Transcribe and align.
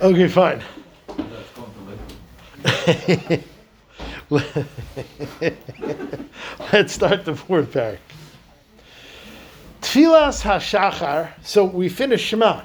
Okay, 0.00 0.28
fine. 0.28 0.62
Let's 6.72 6.94
start 6.94 7.26
the 7.26 7.36
fourth 7.36 7.70
parak. 7.70 7.98
Tfilas 9.82 10.40
hashachar. 10.40 11.32
So 11.42 11.66
we 11.66 11.90
finished 11.90 12.24
Shema. 12.24 12.62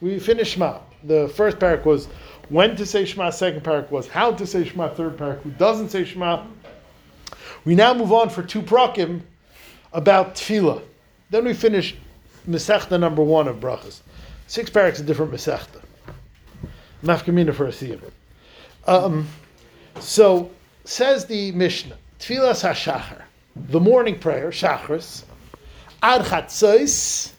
We 0.00 0.20
finished 0.20 0.52
Shema. 0.52 0.78
The 1.02 1.26
first 1.34 1.58
parak 1.58 1.84
was 1.84 2.06
when 2.50 2.76
to 2.76 2.86
say 2.86 3.04
Shema. 3.04 3.30
Second 3.30 3.64
parak 3.64 3.90
was 3.90 4.06
how 4.06 4.30
to 4.30 4.46
say 4.46 4.62
Shema. 4.62 4.90
Third 4.90 5.16
parak 5.16 5.40
who 5.40 5.50
doesn't 5.50 5.88
say 5.88 6.04
Shema. 6.04 6.46
We 7.64 7.74
now 7.74 7.94
move 7.94 8.12
on 8.12 8.28
for 8.28 8.44
two 8.44 8.62
prakim 8.62 9.22
about 9.92 10.36
tefillah. 10.36 10.82
Then 11.30 11.46
we 11.46 11.52
finish 11.52 11.96
Masechta 12.48 13.00
number 13.00 13.24
one 13.24 13.48
of 13.48 13.56
brachas. 13.56 14.02
Six 14.46 14.70
paraks 14.70 15.00
a 15.00 15.02
different 15.02 15.32
Masechta. 15.32 15.80
Mafkamina 17.02 17.54
for 17.54 17.66
a 17.66 17.70
siyam. 17.70 18.00
Um, 18.86 19.26
so 19.98 20.50
says 20.84 21.26
the 21.26 21.52
Mishnah, 21.52 21.96
Tfilas 22.18 22.68
HaShachar, 22.68 23.22
the 23.56 23.80
morning 23.80 24.18
prayer, 24.18 24.50
Shachris, 24.50 25.24
Ad 26.02 26.22
Chatzos, 26.22 27.32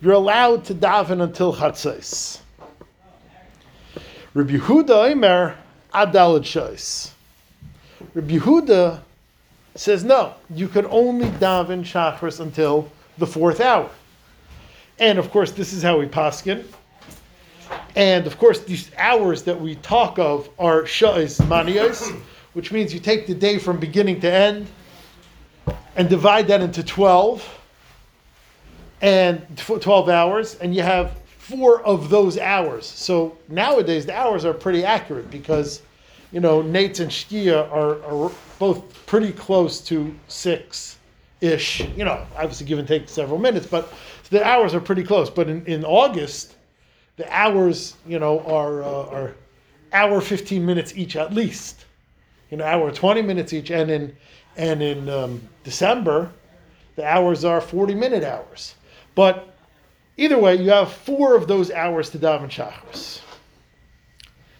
you're 0.00 0.14
allowed 0.14 0.64
to 0.66 0.74
daven 0.74 1.22
until 1.22 1.54
Chatzos. 1.54 2.40
Rabbi 4.34 4.52
Yehuda 4.54 5.12
Omer, 5.12 5.56
Ad 5.94 6.12
Daled 6.12 6.42
Shois. 6.42 7.10
Rabbi 8.14 8.36
Yehuda 8.38 9.00
says 9.74 10.04
no, 10.04 10.34
you 10.50 10.68
can 10.68 10.86
only 10.86 11.28
daven 11.28 11.82
Shachris 11.82 12.40
until 12.40 12.90
the 13.18 13.26
fourth 13.26 13.60
hour. 13.60 13.90
And 14.98 15.18
of 15.18 15.30
course, 15.30 15.52
this 15.52 15.72
is 15.72 15.82
how 15.82 15.98
we 15.98 16.06
paskin. 16.06 16.64
And 17.94 18.26
of 18.26 18.38
course, 18.38 18.60
these 18.60 18.90
hours 18.98 19.42
that 19.44 19.60
we 19.60 19.76
talk 19.76 20.18
of 20.18 20.48
are 20.58 20.82
sha'is 20.82 21.40
maniyos, 21.42 22.14
which 22.52 22.72
means 22.72 22.92
you 22.92 23.00
take 23.00 23.26
the 23.26 23.34
day 23.34 23.58
from 23.58 23.78
beginning 23.78 24.20
to 24.20 24.30
end 24.30 24.66
and 25.96 26.08
divide 26.08 26.46
that 26.48 26.60
into 26.60 26.82
12 26.82 27.60
and 29.00 29.44
12 29.56 30.08
hours, 30.08 30.54
and 30.56 30.74
you 30.74 30.82
have 30.82 31.18
four 31.38 31.82
of 31.82 32.10
those 32.10 32.38
hours. 32.38 32.86
So 32.86 33.36
nowadays, 33.48 34.06
the 34.06 34.14
hours 34.14 34.44
are 34.44 34.52
pretty 34.52 34.84
accurate 34.84 35.30
because, 35.30 35.82
you 36.32 36.40
know, 36.40 36.62
Nates 36.62 37.00
and 37.00 37.10
Shkia 37.10 37.70
are, 37.72 38.02
are 38.04 38.32
both 38.58 39.06
pretty 39.06 39.32
close 39.32 39.80
to 39.82 40.14
six 40.28 40.98
ish. 41.40 41.80
You 41.96 42.04
know, 42.04 42.26
obviously, 42.36 42.66
give 42.66 42.78
and 42.78 42.88
take 42.88 43.08
several 43.08 43.38
minutes, 43.38 43.66
but 43.66 43.92
the 44.30 44.44
hours 44.44 44.74
are 44.74 44.80
pretty 44.80 45.04
close. 45.04 45.30
But 45.30 45.48
in, 45.48 45.64
in 45.66 45.84
August, 45.84 46.55
the 47.16 47.26
hours, 47.34 47.96
you 48.06 48.18
know, 48.18 48.40
are 48.40 48.82
uh, 48.82 49.06
are 49.10 49.34
hour 49.92 50.20
fifteen 50.20 50.64
minutes 50.64 50.92
each 50.96 51.16
at 51.16 51.32
least. 51.32 51.84
You 52.50 52.58
know, 52.58 52.64
hour 52.64 52.90
twenty 52.90 53.22
minutes 53.22 53.52
each, 53.52 53.70
and 53.70 53.90
in 53.90 54.16
and 54.56 54.82
in 54.82 55.08
um, 55.08 55.40
December, 55.64 56.30
the 56.96 57.04
hours 57.04 57.44
are 57.44 57.60
forty 57.60 57.94
minute 57.94 58.22
hours. 58.22 58.74
But 59.14 59.54
either 60.16 60.38
way, 60.38 60.56
you 60.56 60.70
have 60.70 60.92
four 60.92 61.36
of 61.36 61.48
those 61.48 61.70
hours 61.70 62.10
to 62.10 62.18
daven 62.18 62.50
shachris. 62.50 63.20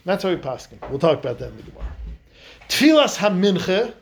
That's 0.05 0.23
how 0.23 0.31
we 0.31 0.37
paskin. 0.37 0.79
We'll 0.89 0.99
talk 0.99 1.19
about 1.19 1.39
that 1.41 1.49
in 1.49 1.57
the 1.57 1.62
Gemara. 1.65 1.93
Tfilas 2.69 3.17
hamincha, 3.17 3.95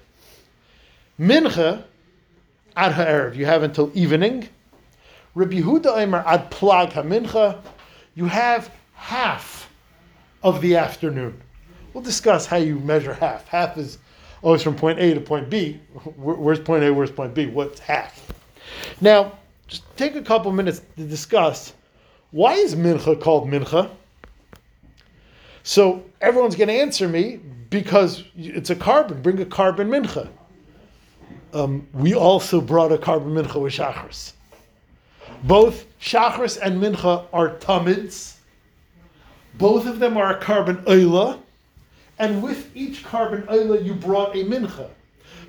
mincha 1.19 1.84
ad 2.77 2.92
ha'erev. 2.92 3.36
You 3.36 3.47
have 3.47 3.62
until 3.62 3.91
evening. 3.94 4.48
Rabbi 5.34 5.60
Yehuda 5.60 5.86
Eimer 5.86 6.25
ad 6.25 6.50
plag 6.50 6.92
hamincha 6.92 7.60
you 8.14 8.26
have 8.26 8.70
half 8.94 9.70
of 10.42 10.60
the 10.60 10.76
afternoon. 10.76 11.40
We'll 11.92 12.04
discuss 12.04 12.46
how 12.46 12.56
you 12.56 12.78
measure 12.80 13.14
half. 13.14 13.46
Half 13.48 13.78
is 13.78 13.98
always 14.42 14.62
from 14.62 14.76
point 14.76 14.98
A 14.98 15.14
to 15.14 15.20
point 15.20 15.48
B. 15.48 15.80
Where's 16.16 16.60
point 16.60 16.84
A? 16.84 16.92
Where's 16.92 17.10
point 17.10 17.34
B? 17.34 17.47
What's 17.47 17.80
half? 17.80 18.32
Now, 19.00 19.32
just 19.66 19.84
take 19.97 20.14
a 20.14 20.22
couple 20.22 20.53
minutes 20.53 20.82
to 20.97 21.04
discuss 21.04 21.72
why 22.30 22.54
is 22.54 22.74
mincha 22.74 23.20
called 23.20 23.48
mincha. 23.48 23.91
So 25.62 26.04
everyone's 26.20 26.56
going 26.56 26.69
to 26.69 26.74
answer 26.74 27.08
me 27.08 27.41
because 27.70 28.24
it's 28.36 28.70
a 28.70 28.76
korban. 28.76 29.22
Bring 29.22 29.41
a 29.41 29.47
korban 29.47 29.88
mincha. 29.88 30.28
Um, 31.53 31.86
we 31.92 32.14
also 32.14 32.60
brought 32.60 32.92
a 32.92 32.97
korban 32.97 33.41
mincha 33.41 33.60
with 33.60 33.72
shachris. 33.72 34.32
Both 35.44 35.86
Shachris 36.00 36.58
and 36.60 36.82
Mincha 36.82 37.26
are 37.32 37.56
tamids. 37.58 38.38
Both 39.58 39.86
of 39.86 39.98
them 39.98 40.16
are 40.16 40.36
a 40.36 40.40
korban 40.40 40.82
oila. 40.84 41.38
And 42.18 42.42
with 42.42 42.74
each 42.76 43.04
korban 43.04 43.46
oila, 43.46 43.84
you 43.84 43.94
brought 43.94 44.34
a 44.34 44.44
mincha. 44.44 44.88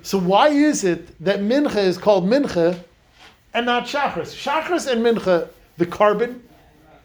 So 0.02 0.18
why 0.18 0.48
is 0.48 0.84
it 0.84 1.18
that 1.24 1.40
mincha 1.40 1.76
is 1.76 1.98
called 1.98 2.24
mincha 2.26 2.78
and 3.54 3.66
not 3.66 3.84
shachris? 3.84 4.34
Shachris 4.34 4.90
and 4.90 5.04
mincha, 5.04 5.48
the 5.78 5.86
korban 5.86 6.40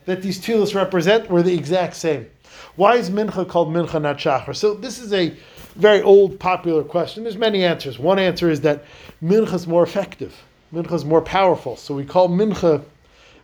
that 0.05 0.21
these 0.21 0.39
tefillas 0.39 0.75
represent, 0.75 1.29
were 1.29 1.41
the 1.41 1.53
exact 1.53 1.95
same. 1.95 2.29
Why 2.75 2.95
is 2.95 3.09
mincha 3.09 3.47
called 3.47 3.69
mincha, 3.69 4.01
not 4.01 4.17
shachris? 4.17 4.57
So 4.57 4.73
this 4.73 4.99
is 4.99 5.13
a 5.13 5.33
very 5.75 6.01
old, 6.01 6.39
popular 6.39 6.83
question. 6.83 7.23
There's 7.23 7.37
many 7.37 7.63
answers. 7.63 7.97
One 7.97 8.19
answer 8.19 8.49
is 8.49 8.61
that 8.61 8.83
mincha 9.23 9.53
is 9.53 9.67
more 9.67 9.83
effective. 9.83 10.35
Mincha 10.73 10.93
is 10.93 11.05
more 11.05 11.21
powerful. 11.21 11.75
So 11.75 11.93
we 11.93 12.05
call 12.05 12.29
mincha 12.29 12.83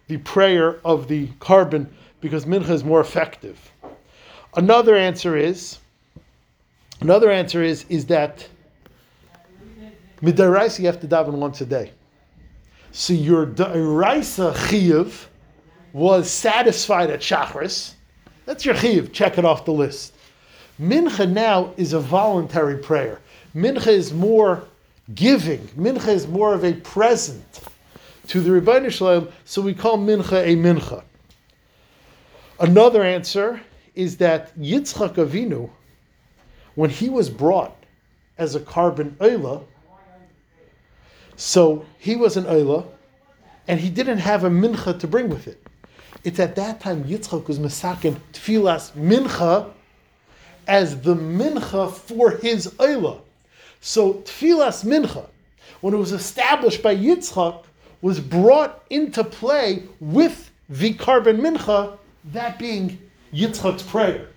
the 0.08 0.18
prayer 0.18 0.80
of 0.86 1.08
the 1.08 1.28
korban 1.40 1.88
because 2.22 2.46
mincha 2.46 2.70
is 2.70 2.84
more 2.84 3.02
effective. 3.02 3.72
Another 4.56 4.96
answer 4.96 5.36
is, 5.36 5.80
another 7.02 7.30
answer 7.30 7.62
is, 7.62 7.86
is 7.90 8.06
that 8.08 8.48
midaraisa 10.22 10.80
you 10.80 10.86
have 10.86 11.02
to 11.02 11.08
daven 11.08 11.34
once 11.34 11.62
a 11.62 11.66
day. 11.66 11.92
So 12.92 13.14
your 13.14 13.46
daraisa 13.46 14.54
chiyuv 14.54 15.26
was 15.94 16.32
satisfied 16.32 17.10
at 17.10 17.20
shachris. 17.20 17.94
That's 18.46 18.66
your 18.66 18.76
chiyuv. 18.76 19.12
Check 19.12 19.38
it 19.38 19.46
off 19.46 19.66
the 19.66 19.74
list. 19.74 20.14
Mincha 20.80 21.30
now 21.30 21.74
is 21.76 21.94
a 21.94 22.00
voluntary 22.00 22.78
prayer. 22.78 23.20
Mincha 23.54 23.88
is 23.88 24.14
more 24.14 24.64
giving. 25.14 25.60
Mincha 25.78 26.10
is 26.10 26.28
more 26.28 26.54
of 26.54 26.64
a 26.64 26.74
present 26.74 27.62
to 28.28 28.42
the 28.42 28.50
Rebbeinu 28.50 28.92
Shalom, 28.92 29.30
so 29.46 29.62
we 29.62 29.74
call 29.74 29.98
mincha 29.98 30.46
a 30.46 30.56
mincha. 30.56 31.04
Another 32.60 33.04
answer 33.04 33.62
is 33.96 34.18
that 34.18 34.58
Yitzchak 34.60 35.16
Avinu, 35.16 35.70
when 36.76 36.90
he 36.90 37.10
was 37.10 37.30
brought 37.30 37.76
as 38.38 38.56
a 38.56 38.60
korban 38.60 39.12
oila, 39.16 39.64
so 41.36 41.86
he 42.00 42.16
was 42.16 42.36
an 42.36 42.46
oila, 42.46 42.86
and 43.68 43.80
he 43.80 43.90
didn't 43.90 44.20
have 44.20 44.44
a 44.44 44.50
mincha 44.50 45.00
to 45.00 45.08
bring 45.08 45.30
with 45.30 45.48
it. 45.48 45.62
It's 46.24 46.40
at 46.40 46.56
that 46.56 46.82
time 46.82 47.04
Yitzchak 47.06 47.48
was 47.48 47.60
masakin 47.60 48.18
tfilas 48.34 48.92
mincha 48.92 49.72
as 50.68 51.00
the 51.02 51.16
mincha 51.16 51.94
for 51.94 52.32
his 52.32 52.68
oila. 52.80 53.22
So 53.88 54.16
tfilas 54.16 54.84
mincha, 54.84 55.30
when 55.80 55.94
it 55.94 55.98
was 55.98 56.12
established 56.12 56.84
by 56.84 56.94
Yitzchak, 56.94 57.64
was 58.02 58.20
brought 58.20 58.84
into 58.90 59.24
play 59.24 59.84
with 60.02 60.52
the 60.68 60.94
korban 60.96 61.40
mincha, 61.40 61.98
that 62.34 62.60
being 62.60 63.00
Yitzchak's 63.34 63.84
prayer. 63.84 64.28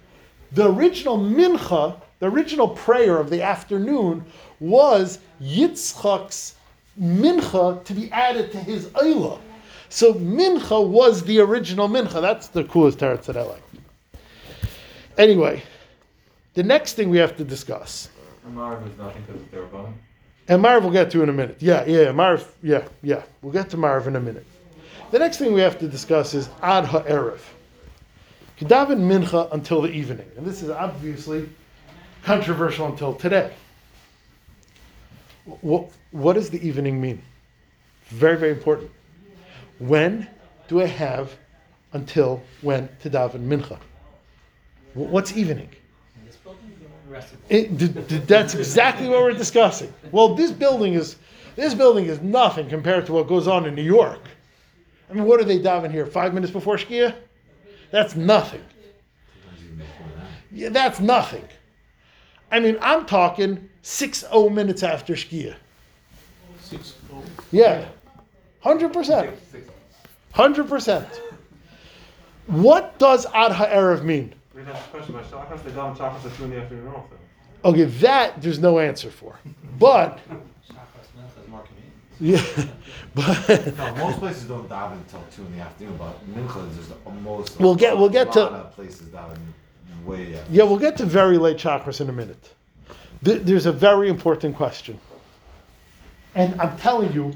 The 0.52 0.70
original 0.70 1.18
mincha, 1.18 2.00
the 2.20 2.26
original 2.26 2.68
prayer 2.68 3.18
of 3.18 3.28
the 3.28 3.42
afternoon, 3.42 4.24
was 4.60 5.18
Yitzchak's 5.42 6.54
mincha 6.96 7.82
to 7.82 7.92
be 7.92 8.08
added 8.12 8.52
to 8.52 8.58
his 8.58 8.86
oila. 8.90 9.40
So 9.88 10.14
mincha 10.14 10.86
was 10.86 11.24
the 11.24 11.40
original 11.40 11.88
mincha. 11.88 12.22
That's 12.22 12.46
the 12.46 12.62
coolest 12.62 13.00
teretz 13.00 13.24
that 13.24 13.36
I 13.36 13.42
like. 13.42 13.64
Anyway, 15.18 15.64
the 16.54 16.62
next 16.62 16.92
thing 16.92 17.10
we 17.10 17.18
have 17.18 17.36
to 17.38 17.42
discuss. 17.42 18.10
Marv 18.48 18.86
is 18.86 18.96
nothing 18.98 19.22
because 19.26 19.70
bone. 19.70 19.94
And 20.48 20.62
Marv 20.62 20.82
we'll 20.82 20.92
get 20.92 21.10
to 21.12 21.22
in 21.22 21.28
a 21.28 21.32
minute. 21.32 21.56
Yeah, 21.60 21.84
yeah, 21.86 22.10
Marv, 22.12 22.52
yeah, 22.62 22.86
yeah. 23.02 23.22
We'll 23.42 23.52
get 23.52 23.70
to 23.70 23.76
Marv 23.76 24.06
in 24.08 24.16
a 24.16 24.20
minute. 24.20 24.46
The 25.10 25.18
next 25.18 25.38
thing 25.38 25.52
we 25.52 25.60
have 25.60 25.78
to 25.78 25.88
discuss 25.88 26.34
is 26.34 26.48
Ad 26.62 26.84
Ha'erev. 26.86 27.40
Kedaven 28.58 29.00
Mincha 29.00 29.52
until 29.52 29.80
the 29.82 29.90
evening. 29.90 30.26
And 30.36 30.46
this 30.46 30.62
is 30.62 30.70
obviously 30.70 31.48
controversial 32.22 32.86
until 32.86 33.14
today. 33.14 33.52
What, 35.44 35.90
what 36.10 36.34
does 36.34 36.50
the 36.50 36.64
evening 36.66 37.00
mean? 37.00 37.22
Very, 38.06 38.36
very 38.36 38.52
important. 38.52 38.90
When 39.78 40.28
do 40.68 40.82
I 40.82 40.86
have 40.86 41.34
until 41.92 42.42
when 42.60 42.88
to 43.00 43.10
daven 43.10 43.46
Mincha? 43.46 43.78
What's 44.94 45.36
evening? 45.36 45.70
It, 47.48 47.76
d- 47.76 47.88
d- 47.88 48.18
that's 48.18 48.54
exactly 48.54 49.08
what 49.08 49.22
we're 49.22 49.32
discussing. 49.32 49.92
Well, 50.12 50.34
this 50.34 50.52
building 50.52 50.94
is 50.94 51.16
this 51.56 51.74
building 51.74 52.06
is 52.06 52.20
nothing 52.20 52.68
compared 52.68 53.06
to 53.06 53.12
what 53.12 53.26
goes 53.26 53.48
on 53.48 53.66
in 53.66 53.74
New 53.74 53.82
York. 53.82 54.20
I 55.10 55.14
mean, 55.14 55.24
what 55.24 55.40
are 55.40 55.44
they 55.44 55.58
diving 55.58 55.90
here? 55.90 56.06
Five 56.06 56.32
minutes 56.34 56.52
before 56.52 56.76
Shkia? 56.76 57.14
That's 57.90 58.14
nothing. 58.14 58.62
Yeah, 60.52 60.68
that's 60.68 61.00
nothing. 61.00 61.46
I 62.52 62.60
mean, 62.60 62.76
I'm 62.80 63.06
talking 63.06 63.68
six 63.82 64.24
oh 64.30 64.48
minutes 64.48 64.82
after 64.82 65.14
Shkia. 65.14 65.56
Six 66.60 66.94
oh. 67.12 67.22
Yeah, 67.50 67.86
hundred 68.60 68.92
percent, 68.92 69.36
hundred 70.32 70.68
percent. 70.68 71.08
What 72.46 72.98
does 72.98 73.26
Ad 73.26 73.52
Ha'erev 73.52 74.04
mean? 74.04 74.34
We 74.54 74.62
have 74.64 74.74
a 74.76 74.78
question 74.90 75.14
about 75.14 75.30
shachris. 75.30 75.62
They 75.64 75.70
daven 75.70 75.96
shachris 75.96 76.24
at 76.26 76.36
two 76.36 76.44
in 76.44 76.50
the 76.50 76.60
afternoon 76.60 76.88
also. 76.88 77.08
Okay, 77.64 77.84
that 77.84 78.40
there's 78.42 78.58
no 78.58 78.78
answer 78.78 79.10
for. 79.10 79.38
But 79.78 80.18
yeah, 82.20 82.42
but 83.14 83.48
No, 83.76 83.94
most 83.96 84.18
places 84.18 84.44
don't 84.44 84.68
daven 84.68 84.92
until 84.92 85.22
two 85.34 85.42
in 85.42 85.56
the 85.56 85.62
afternoon, 85.62 85.96
but 85.96 86.34
Mincha 86.34 86.68
is 86.70 86.76
just 86.76 87.04
the 87.04 87.10
most. 87.22 87.58
We'll 87.60 87.74
get- 87.74 87.96
we'll 87.96 88.08
get 88.08 88.28
a 88.28 88.32
to- 88.32 88.40
of 88.46 88.72
places 88.74 89.08
daven 89.08 89.38
way 90.04 90.34
after. 90.36 90.52
yeah, 90.52 90.64
we'll 90.64 90.78
get 90.78 90.96
to 90.98 91.04
very 91.06 91.38
late 91.38 91.56
shachris 91.58 92.00
in 92.00 92.08
a 92.08 92.12
minute. 92.12 92.54
Th- 93.24 93.42
There's 93.42 93.66
a 93.66 93.72
very 93.72 94.08
important 94.08 94.56
question, 94.56 94.98
and 96.34 96.58
I'm 96.60 96.76
telling 96.78 97.12
you, 97.12 97.32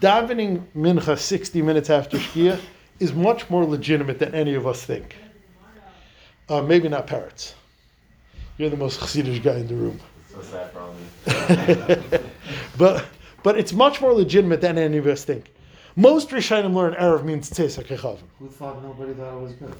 davening 0.00 0.64
mincha 0.74 1.18
60 1.18 1.62
minutes 1.62 1.90
after 1.90 2.16
shkia 2.18 2.58
is 3.00 3.12
much 3.12 3.48
more 3.50 3.64
legitimate 3.64 4.18
than 4.18 4.34
any 4.34 4.54
of 4.54 4.66
us 4.66 4.82
think. 4.84 5.14
Uh, 6.48 6.62
maybe 6.62 6.88
not 6.88 7.06
parrots. 7.06 7.54
You're 8.58 8.70
the 8.70 8.76
most 8.76 9.00
chassidish 9.00 9.42
guy 9.42 9.56
in 9.56 9.66
the 9.66 9.74
room. 9.74 10.00
So 10.32 10.42
sad, 10.42 10.72
probably. 10.72 12.20
But 12.76 13.04
but 13.42 13.58
it's 13.58 13.72
much 13.72 14.00
more 14.00 14.12
legitimate 14.12 14.60
than 14.60 14.78
any 14.78 14.96
of 14.96 15.06
us 15.06 15.24
think. 15.24 15.52
Most 15.96 16.30
Rishonim 16.30 16.74
learn 16.74 16.94
Erev 16.94 17.24
means 17.24 17.50
Tzesach 17.50 17.86
Echavim. 17.86 18.18
Who 18.40 18.48
thought 18.48 18.82
nobody 18.82 19.12
thought 19.12 19.36
it 19.36 19.40
was 19.40 19.52
good? 19.52 19.74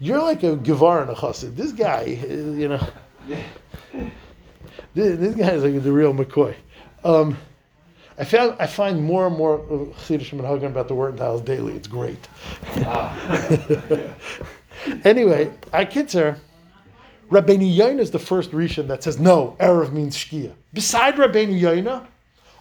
You're 0.00 0.22
like 0.22 0.42
a 0.42 0.56
Gevar 0.56 1.02
and 1.02 1.10
a 1.10 1.14
Chassid. 1.14 1.56
This 1.56 1.72
guy, 1.72 2.18
uh, 2.22 2.34
you 2.34 2.68
know, 2.68 2.86
this, 4.94 5.18
this 5.18 5.34
guy 5.34 5.52
is 5.52 5.64
like 5.64 5.82
the 5.82 5.92
real 5.92 6.12
McCoy. 6.12 6.54
Um, 7.04 7.38
I 8.18 8.24
found 8.24 8.56
I 8.58 8.66
find 8.66 9.02
more 9.02 9.26
and 9.28 9.36
more 9.36 9.54
of 9.54 9.88
Chassidish 9.96 10.30
Menhagan 10.30 10.66
about 10.66 10.88
the 10.88 10.94
Wurtentals 10.94 11.44
daily. 11.44 11.74
It's 11.74 11.88
great. 11.88 12.28
anyway, 15.04 15.52
I 15.72 15.84
Kitzer, 15.84 16.38
Rabbeinu 17.30 17.76
Yoina 17.76 18.00
is 18.00 18.10
the 18.10 18.18
first 18.18 18.52
Rishon 18.52 18.88
that 18.88 19.02
says 19.02 19.18
no, 19.18 19.56
Erev 19.60 19.92
means 19.92 20.16
Shkia. 20.16 20.54
Beside 20.72 21.16
Rabbeinu 21.16 21.60
Yoina, 21.60 22.06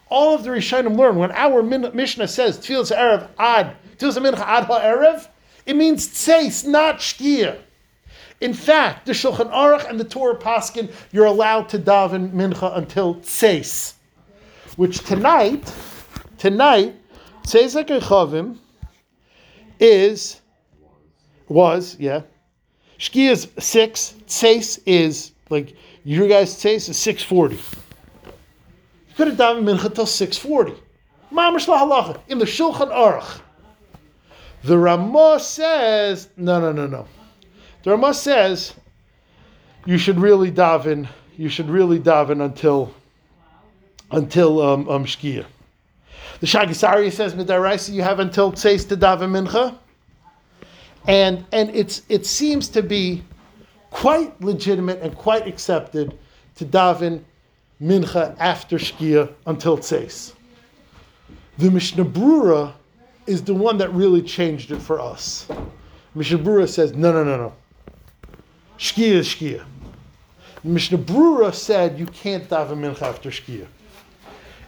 all 0.10 0.36
of 0.36 0.44
the 0.44 0.50
Rishonim 0.50 0.98
learn 0.98 1.16
when 1.16 1.32
our 1.32 1.64
Min- 1.64 1.92
Mishnah 1.94 2.28
says 2.28 2.58
Tfilas 2.58 2.96
Erev 2.96 3.30
Ad, 3.40 3.76
Tfilas 3.98 4.18
Mincha 4.18 4.40
Ad 4.40 4.66
HaErev, 4.68 5.28
it 5.66 5.76
means 5.76 6.08
Tseis, 6.08 6.66
not 6.66 6.98
Shkia. 6.98 7.60
In 8.40 8.54
fact, 8.54 9.06
the 9.06 9.14
Shulchan 9.14 9.52
Aruch 9.52 9.90
and 9.90 10.00
the 10.00 10.04
Torah 10.04 10.38
Paskin, 10.38 10.92
you're 11.12 11.26
allowed 11.26 11.70
to 11.70 11.80
daven 11.80 12.32
Mincha 12.32 12.78
until 12.78 13.16
Tseis. 13.16 13.94
Which 14.76 15.00
tonight, 15.00 15.74
tonight, 16.38 16.96
Tzezek 17.44 17.88
Chavim 18.02 18.58
is, 19.80 20.42
was, 21.48 21.98
yeah. 22.00 22.22
Shkia 23.00 23.32
is 23.32 23.48
six, 23.60 24.16
Tseis 24.28 24.80
is, 24.86 25.32
like, 25.50 25.76
your 26.04 26.28
guys' 26.28 26.56
Tseis 26.56 26.90
is 26.90 26.98
640. 26.98 27.56
You 27.56 27.62
could 29.16 29.28
have 29.28 29.38
davened 29.38 29.64
Mincha 29.64 29.94
till 29.94 30.06
640. 30.06 30.82
Mamash 31.32 31.66
halacha 31.66 32.20
in 32.28 32.40
the 32.40 32.46
Shulchan 32.46 32.92
Aruch. 32.92 33.42
The 34.64 34.78
Ramah 34.78 35.40
says, 35.40 36.30
no, 36.38 36.60
no, 36.60 36.72
no, 36.72 36.88
no. 36.88 37.08
The 37.84 37.92
Ramah 37.92 38.14
says 38.14 38.74
you 39.86 39.98
should 39.98 40.20
really 40.20 40.52
daven. 40.52 41.08
You 41.38 41.50
should 41.50 41.70
really 41.70 42.00
daven 42.00 42.44
until 42.44 42.94
until 44.12 44.62
um, 44.62 44.90
um 44.90 45.06
Shkia. 45.06 45.46
The 46.40 46.48
Shagisari 46.48 47.12
says 47.12 47.34
Midaraisa 47.34 47.94
you 47.94 48.02
have 48.02 48.20
until 48.20 48.52
Tseis 48.52 48.88
to 48.90 48.98
daven 48.98 49.48
mincha, 49.48 49.78
and 51.08 51.46
and 51.52 51.70
it's 51.76 52.04
it 52.10 52.26
seems 52.26 52.68
to 52.70 52.84
be 52.84 53.24
quite 53.90 54.40
legitimate 54.42 55.02
and 55.02 55.16
quite 55.16 55.48
accepted 55.48 56.18
to 56.56 56.66
daven 56.66 57.24
mincha 57.82 58.36
after 58.40 58.78
Shkia 58.78 59.34
until 59.46 59.78
Tseis. 59.78 60.34
The 61.58 61.72
Mishnah 61.72 62.06
Brura 62.06 62.74
is 63.26 63.44
the 63.44 63.54
one 63.54 63.78
that 63.78 63.92
really 63.94 64.22
changed 64.22 64.72
it 64.72 64.82
for 64.82 65.00
us. 65.00 65.48
Mishnah 66.16 66.40
Brura 66.40 66.68
says, 66.68 66.94
no, 66.94 67.12
no, 67.12 67.24
no, 67.24 67.38
no. 67.38 67.54
Shkia 68.78 69.14
is 69.14 69.28
Shkia. 69.28 69.66
Mishnah 70.64 70.98
Brura 70.98 71.54
said 71.54 71.98
you 72.00 72.06
can't 72.08 72.48
daven 72.50 72.78
mincha 72.78 73.04
after 73.04 73.30
Shkia. 73.30 73.68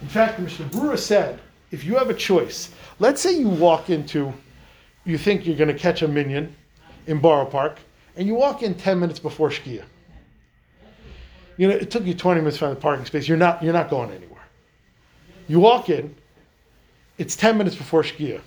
In 0.02 0.08
fact, 0.08 0.40
Mishnah 0.40 0.68
Brura 0.68 0.98
said, 0.98 1.40
if 1.72 1.84
you 1.84 1.96
have 1.96 2.10
a 2.10 2.14
choice, 2.14 2.72
let's 3.00 3.22
say 3.22 3.34
you 3.34 3.50
walk 3.50 3.90
into, 3.90 4.34
you 5.10 5.18
think 5.18 5.46
you're 5.46 5.58
going 5.58 5.70
to 5.70 5.78
catch 5.78 6.02
a 6.02 6.08
minyan 6.08 6.56
in 7.08 7.20
Borough 7.20 7.46
Park, 7.46 7.80
and 8.16 8.28
you 8.28 8.36
walk 8.36 8.62
in 8.64 8.76
10 8.76 9.00
minutes 9.00 9.20
before 9.20 9.50
Shkia. 9.50 9.84
You 11.58 11.68
know, 11.68 11.76
it 11.76 11.92
took 11.92 12.06
you 12.06 12.14
20 12.14 12.42
minutes 12.42 12.58
to 12.58 12.66
find 12.66 12.78
the 12.78 12.80
parking 12.80 13.06
space. 13.06 13.28
You're 13.28 13.38
not, 13.38 13.62
you're 13.64 13.74
not 13.74 13.90
going 13.90 14.12
anywhere. 14.12 14.44
You 15.48 15.60
walk 15.60 15.90
in, 15.90 16.16
it's 17.18 17.36
10 17.36 17.58
minutes 17.58 17.76
before 17.76 18.04
Shkia. 18.04 18.40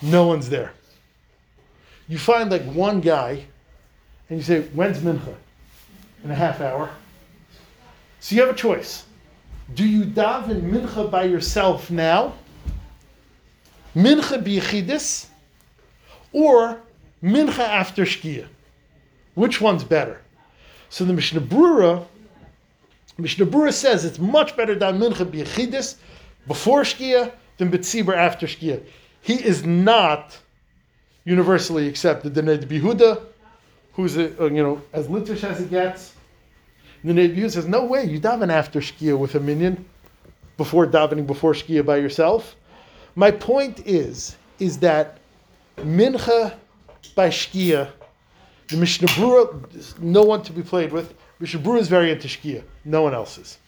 No 0.00 0.26
one's 0.26 0.48
there. 0.48 0.72
You 2.08 2.18
find 2.18 2.50
like 2.50 2.62
one 2.62 3.00
guy, 3.00 3.44
and 4.28 4.38
you 4.38 4.42
say, 4.42 4.62
When's 4.68 4.98
Mincha? 4.98 5.34
In 6.24 6.30
a 6.30 6.34
half 6.34 6.60
hour. 6.60 6.88
So 8.20 8.36
you 8.36 8.42
have 8.42 8.50
a 8.50 8.56
choice. 8.56 9.04
Do 9.74 9.86
you 9.86 10.04
daven 10.04 10.62
Mincha 10.62 11.10
by 11.10 11.24
yourself 11.24 11.90
now? 11.90 12.34
Mincha 13.94 14.42
biyechidis? 14.42 15.26
Or 16.32 16.80
Mincha 17.22 17.60
after 17.60 18.04
Shkia? 18.04 18.46
Which 19.34 19.60
one's 19.60 19.84
better? 19.84 20.20
So 20.88 21.04
the 21.04 21.12
Mishnah 21.12 21.40
Brura, 21.40 22.04
Mishnah 23.18 23.46
Brura 23.46 23.72
says 23.72 24.04
it's 24.04 24.18
much 24.18 24.56
better 24.56 24.74
than 24.74 24.98
Mincha 24.98 25.24
biyechidis 25.24 25.96
before 26.46 26.82
Shkia 26.82 27.32
than 27.58 27.70
Betzibur 27.70 28.16
after 28.16 28.46
Shkia. 28.46 28.82
He 29.20 29.34
is 29.34 29.64
not 29.64 30.38
universally 31.24 31.86
accepted. 31.88 32.34
The 32.34 32.42
Ned 32.42 32.68
Behuda, 32.68 33.22
who's 33.92 34.16
a, 34.16 34.42
uh, 34.42 34.46
you 34.46 34.62
know 34.62 34.82
as 34.92 35.06
litish 35.06 35.44
as 35.44 35.60
it 35.60 35.70
gets, 35.70 36.14
the 37.04 37.14
Ned 37.14 37.36
Behuda 37.36 37.52
says, 37.52 37.66
"No 37.66 37.84
way, 37.84 38.04
you 38.04 38.20
daven 38.20 38.50
after 38.50 38.80
Shkia 38.80 39.16
with 39.16 39.34
a 39.34 39.40
minyan, 39.40 39.84
before 40.56 40.86
davening 40.86 41.26
before 41.26 41.52
Shkia 41.52 41.84
by 41.84 41.98
yourself." 41.98 42.56
My 43.14 43.30
point 43.30 43.86
is, 43.86 44.36
is 44.58 44.78
that 44.78 45.18
Mincha 45.78 46.54
by 47.14 47.28
Shkia, 47.28 47.90
the 48.68 48.76
Mishnah 48.76 49.08
Brura, 49.08 49.98
no 50.00 50.22
one 50.22 50.42
to 50.42 50.52
be 50.52 50.62
played 50.62 50.92
with. 50.92 51.14
Mishnah 51.40 51.60
Brura 51.60 51.78
is 51.78 51.88
very 51.88 52.10
into 52.10 52.28
Shkia. 52.28 52.62
No 52.84 53.02
one 53.02 53.14
else 53.14 53.38
is. 53.38 53.58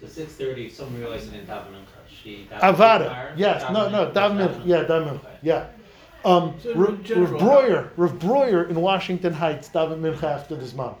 So 0.00 0.06
six 0.06 0.32
thirty, 0.32 0.70
someone 0.70 1.00
realized 1.00 1.28
they 1.30 1.36
didn't 1.36 1.48
have 1.48 1.66
an 1.66 1.74
uncut. 1.74 1.94
She. 2.22 2.48
Avada. 2.52 3.32
Yes. 3.36 3.62
No, 3.72 3.88
no. 3.88 4.10
Daven 4.10 4.36
Mincha. 4.38 4.62
Yeah, 4.64 4.84
daven 4.84 5.18
Mincha. 5.18 5.30
Yeah. 5.42 5.66
Um, 6.24 6.54
So 6.62 6.74
Rav 6.74 7.10
Rav 7.10 7.40
Breuer, 7.40 7.90
Rav 7.96 8.18
Breuer 8.18 8.68
in 8.68 8.80
Washington 8.80 9.32
Heights, 9.32 9.70
daven 9.70 10.00
mincha 10.00 10.24
after 10.24 10.54
the 10.54 10.66
Zman. 10.66 10.94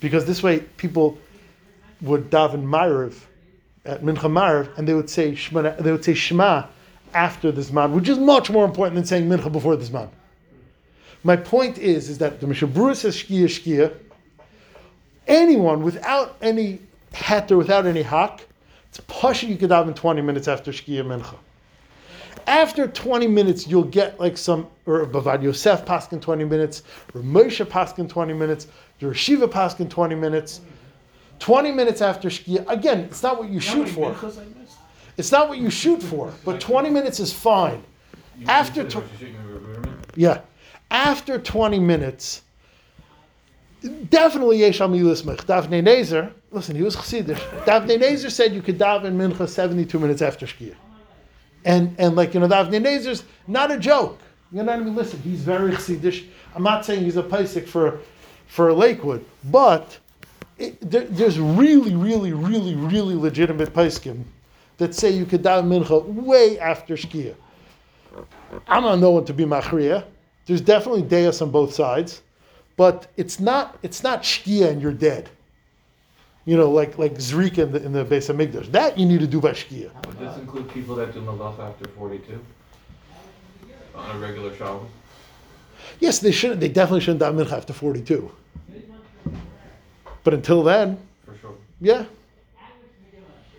Because 0.00 0.24
this 0.24 0.42
way 0.42 0.60
people 0.78 1.18
would 2.00 2.30
daven 2.30 2.64
Ma'ariv 2.64 3.20
at 3.84 4.02
mincha 4.02 4.30
Ma'ariv, 4.30 4.76
and 4.78 4.88
they 4.88 4.94
would 4.94 5.10
say 5.10 5.34
Shema, 5.34 5.76
they 5.76 5.92
would 5.92 6.04
say 6.04 6.14
Shema 6.14 6.66
after 7.14 7.52
the 7.52 7.60
Zman, 7.60 7.92
which 7.92 8.08
is 8.08 8.18
much 8.18 8.50
more 8.50 8.64
important 8.64 8.96
than 8.96 9.04
saying 9.04 9.28
mincha 9.28 9.50
before 9.50 9.76
the 9.76 9.84
Zman. 9.84 10.08
My 11.22 11.36
point 11.36 11.78
is, 11.78 12.08
is 12.10 12.18
that 12.18 12.40
the 12.40 12.46
Mishnah 12.46 12.68
Brura 12.68 12.94
says 12.94 13.16
Shkia 13.16 13.44
Shkia. 13.44 13.94
Anyone 15.26 15.82
without 15.82 16.36
any 16.42 16.80
heter, 17.12 17.56
without 17.56 17.86
any 17.86 18.02
hak, 18.02 18.46
it's 18.90 19.00
pasha 19.08 19.46
you 19.46 19.56
could 19.56 19.70
daven 19.70 19.96
20 19.96 20.20
minutes 20.20 20.48
after 20.48 20.70
Shkia 20.70 21.02
Mincha 21.04 21.36
after 22.46 22.86
20 22.86 23.26
minutes, 23.26 23.66
you'll 23.66 23.84
get 23.84 24.18
like 24.20 24.36
some, 24.36 24.68
or 24.86 25.06
Bavad 25.06 25.42
Yosef 25.42 25.84
Paskin 25.84 26.20
20 26.20 26.44
minutes, 26.44 26.82
or 27.14 27.20
Moshe 27.22 27.64
Paskin 27.64 28.08
20 28.08 28.32
minutes, 28.32 28.66
the 28.98 29.06
Rashiva 29.06 29.48
Paskin 29.48 29.88
20 29.88 30.14
minutes. 30.14 30.60
20 31.40 31.72
minutes 31.72 32.00
after 32.00 32.28
Shkia, 32.28 32.68
again, 32.68 33.00
it's 33.00 33.22
not 33.22 33.38
what 33.38 33.50
you 33.50 33.60
shoot 33.60 33.88
for. 33.88 34.14
Minchas 35.16 35.32
I 35.32 35.32
missed? 35.32 35.32
It's 35.32 35.32
not 35.32 35.48
what 35.48 35.58
you 35.58 35.70
shoot 35.70 36.02
for, 36.02 36.32
but 36.44 36.60
20 36.60 36.90
minutes 36.90 37.20
is 37.20 37.32
fine. 37.32 37.82
After 38.48 38.84
tw- 38.84 38.96
Rosh 38.96 39.04
Hashanah 39.04 39.52
with 39.52 39.62
Ruderman? 39.62 39.94
Yeah. 40.16 40.40
After 40.90 41.38
20 41.38 41.78
minutes, 41.78 42.42
definitely 44.10 44.58
Yeshal 44.58 44.90
Milismich. 44.90 45.44
Davnei 45.46 45.82
Nezer, 45.82 46.32
listen, 46.50 46.76
he 46.76 46.82
was 46.82 46.96
Chassidish. 46.96 47.38
Davnei 47.64 47.98
Nezer 48.00 48.30
said 48.30 48.54
you 48.54 48.62
could 48.62 48.78
daven 48.78 49.16
Mincha 49.16 49.48
72 49.48 49.98
minutes 49.98 50.22
after 50.22 50.46
Shkia. 50.46 50.74
And, 51.64 51.94
and 51.98 52.14
like, 52.14 52.34
you 52.34 52.40
know, 52.40 52.48
Davnei 52.48 52.82
Nezer's 52.82 53.24
not 53.46 53.70
a 53.70 53.78
joke. 53.78 54.20
You 54.52 54.58
know 54.58 54.64
what 54.64 54.80
I 54.80 54.84
mean? 54.84 54.94
Listen, 54.94 55.20
he's 55.22 55.40
very 55.40 55.72
chassidish. 55.72 56.26
I'm 56.54 56.62
not 56.62 56.84
saying 56.84 57.02
he's 57.02 57.16
a 57.16 57.22
paisik 57.22 57.66
for, 57.66 58.00
for 58.46 58.72
Lakewood, 58.72 59.24
but 59.44 59.98
it, 60.58 60.78
there, 60.88 61.04
there's 61.04 61.40
really, 61.40 61.96
really, 61.96 62.32
really, 62.32 62.74
really 62.76 63.14
legitimate 63.16 63.72
paiskim 63.72 64.22
that 64.78 64.94
say 64.94 65.10
you 65.10 65.24
could 65.26 65.42
daven 65.42 65.66
mincha 65.66 66.04
way 66.04 66.58
after 66.58 66.94
shkia. 66.96 67.34
I'm 68.68 68.82
not 68.84 68.98
no 69.00 69.10
one 69.10 69.24
to 69.26 69.32
be 69.34 69.44
machriya. 69.44 70.04
There's 70.46 70.60
definitely 70.60 71.02
deus 71.02 71.40
on 71.42 71.50
both 71.50 71.74
sides, 71.74 72.22
but 72.76 73.06
it's 73.16 73.40
not 73.40 73.78
it's 73.82 74.02
not 74.02 74.22
shkia 74.22 74.68
and 74.68 74.80
you're 74.82 74.92
dead. 74.92 75.28
You 76.44 76.56
know, 76.56 76.70
like 76.70 76.98
like 76.98 77.14
zrika 77.14 77.58
in 77.58 77.72
the 77.72 77.82
in 77.84 77.92
the 77.92 78.04
base 78.04 78.28
of 78.28 78.36
Migdash. 78.36 78.70
That 78.72 78.98
you 78.98 79.06
need 79.06 79.20
to 79.20 79.26
do 79.26 79.40
by 79.40 79.50
shkia. 79.52 79.90
Would 80.06 80.18
this 80.18 80.36
include 80.36 80.68
people 80.70 80.94
that 80.96 81.14
do 81.14 81.20
malach 81.20 81.58
after 81.58 81.88
forty-two? 81.90 82.38
On 83.96 84.16
a 84.16 84.18
regular 84.18 84.54
Shabbos? 84.56 84.88
Yes, 86.00 86.18
they 86.18 86.32
shouldn't. 86.32 86.60
They 86.60 86.68
definitely 86.68 87.00
shouldn't 87.00 87.22
daven 87.22 87.44
mincha 87.46 87.56
after 87.56 87.72
42. 87.72 88.30
But 90.24 90.34
until 90.34 90.62
then, 90.62 90.98
For 91.24 91.36
sure. 91.38 91.54
yeah. 91.80 92.04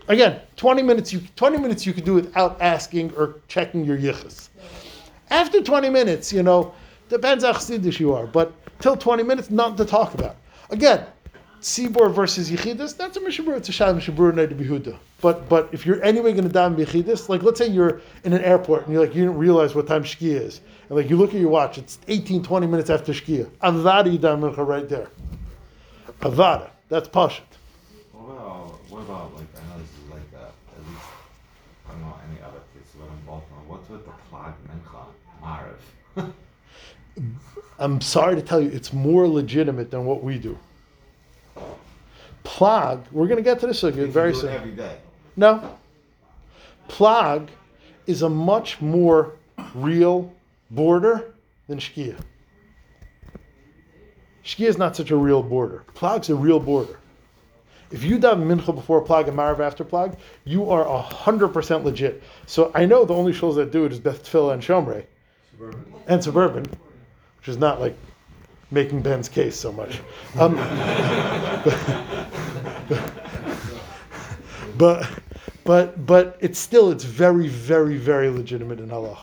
Again, 0.08 0.40
20 0.56 0.82
minutes. 0.82 1.12
You 1.12 1.22
20 1.36 1.58
minutes 1.58 1.86
you 1.86 1.94
could 1.94 2.06
do 2.06 2.14
without 2.14 2.62
asking 2.62 3.14
or 3.16 3.42
checking 3.48 3.84
your 3.84 3.98
yichus. 3.98 4.50
After 5.30 5.62
20 5.62 5.90
minutes, 5.90 6.32
you 6.32 6.44
know, 6.44 6.74
depends 7.10 7.44
how 7.44 7.54
chassidish 7.54 8.00
you 8.00 8.14
are. 8.14 8.28
But 8.28 8.54
till 8.80 8.96
20 8.96 9.24
minutes, 9.24 9.50
nothing 9.50 9.78
to 9.78 9.86
talk 9.86 10.14
about. 10.14 10.36
Again, 10.70 11.06
Sibor 11.62 12.14
versus 12.14 12.52
Yechidus, 12.52 12.96
that's 12.96 13.18
a 13.18 13.20
Mishabur, 13.20 13.58
it's 13.58 13.70
a 13.70 13.72
Shad 13.72 13.96
Mishabur 13.96 14.36
Night 14.36 14.50
to 14.50 14.56
Behuda. 14.56 14.98
But 15.22 15.50
but 15.50 15.70
if 15.72 15.86
you're 15.86 16.04
anyway 16.04 16.32
going 16.34 16.48
to 16.48 16.54
daven 16.54 16.76
Yechidus, 16.76 17.28
like 17.30 17.42
let's 17.42 17.58
say 17.58 17.68
you're 17.68 18.02
in 18.24 18.34
an 18.34 18.42
airport 18.44 18.84
and 18.84 18.94
you're 18.94 19.04
like, 19.04 19.16
you 19.16 19.24
didn't 19.24 19.40
realize 19.40 19.74
what 19.74 19.88
time 19.88 20.04
Shkia 20.04 20.42
is. 20.42 20.62
And 20.90 20.98
like 20.98 21.10
you 21.10 21.18
look 21.18 21.34
at 21.34 21.40
your 21.40 21.50
watch, 21.50 21.80
it's 21.80 21.98
18, 22.08 22.44
20 22.44 22.68
minutes 22.68 22.90
after 22.92 23.14
Shkia. 23.14 23.46
Avada 23.64 24.12
you 24.12 24.20
daven 24.20 24.56
right 24.68 24.88
there. 24.88 25.10
Avada, 26.22 26.70
that's 26.90 27.10
Pashut. 27.10 27.42
What 28.12 28.32
about, 28.32 28.90
what 28.90 29.00
about, 29.02 29.34
like, 29.36 29.48
I 29.56 29.66
know 29.68 29.82
this 29.82 29.90
is 29.90 30.12
like, 30.12 30.22
uh, 30.36 30.46
at 30.46 30.88
least, 30.88 31.02
I 31.88 31.92
don't 31.94 32.02
know 32.02 32.14
any 32.30 32.42
other 32.42 32.62
place, 32.74 32.94
but 32.94 33.06
in 33.06 33.26
Baltimore, 33.26 33.64
what's 33.68 33.90
with 33.90 34.06
the 34.06 34.12
plug 34.30 34.54
I'm 37.78 38.02
sorry 38.02 38.36
to 38.36 38.42
tell 38.42 38.62
you, 38.62 38.70
it's 38.70 38.94
more 38.94 39.28
legitimate 39.28 39.92
than 39.92 40.06
what 40.06 40.24
we 40.24 40.38
do. 40.38 40.58
Plag, 42.44 43.04
we're 43.12 43.28
going 43.28 43.38
to 43.38 43.44
get 43.44 43.60
to 43.60 43.68
this 43.68 43.84
again 43.84 44.12
very 44.12 44.34
soon. 44.34 44.54
Every 44.54 44.72
day. 44.72 44.98
No. 45.36 45.78
Plag 46.88 47.50
is 48.08 48.22
a 48.22 48.30
much 48.30 48.80
more 48.80 49.34
real 49.74 50.32
border 50.72 51.34
than 51.68 51.80
Shkia. 51.80 52.18
Shkia 54.44 54.68
is 54.68 54.78
not 54.78 54.96
such 54.96 55.12
a 55.12 55.16
real 55.16 55.42
border. 55.42 55.84
Plag's 55.96 56.30
a 56.30 56.36
real 56.36 56.60
border. 56.60 57.00
If 57.92 58.04
you 58.04 58.18
daven 58.20 58.46
mincha 58.46 58.74
before 58.74 59.04
Plag 59.04 59.28
and 59.28 59.38
Marav 59.38 59.60
after 59.60 59.84
Plag, 59.84 60.18
you 60.44 60.70
are 60.70 60.86
100% 60.86 61.84
legit. 61.84 62.24
So 62.46 62.72
I 62.76 62.86
know 62.86 63.06
the 63.06 63.14
only 63.14 63.34
shows 63.34 63.56
that 63.56 63.72
do 63.72 63.86
it 63.86 63.92
is 63.92 64.00
Beth 64.00 64.24
Tfilah 64.24 64.54
and 64.54 64.62
Shomrei. 64.62 65.06
And 66.08 66.24
Suburban, 66.24 66.66
which 67.40 67.48
is 67.48 67.58
not 67.58 67.80
like 67.80 67.96
making 68.72 69.02
Ben's 69.02 69.30
case 69.30 69.56
so 69.56 69.72
much. 69.72 70.00
Um, 70.40 70.56
but 74.78 75.08
but 75.64 76.06
but 76.06 76.38
it's 76.42 76.60
still 76.60 76.92
it's 76.92 77.04
very 77.04 77.48
very 77.48 77.98
very 77.98 78.30
legitimate 78.30 78.80
in 78.80 78.92
Allah. 78.92 79.20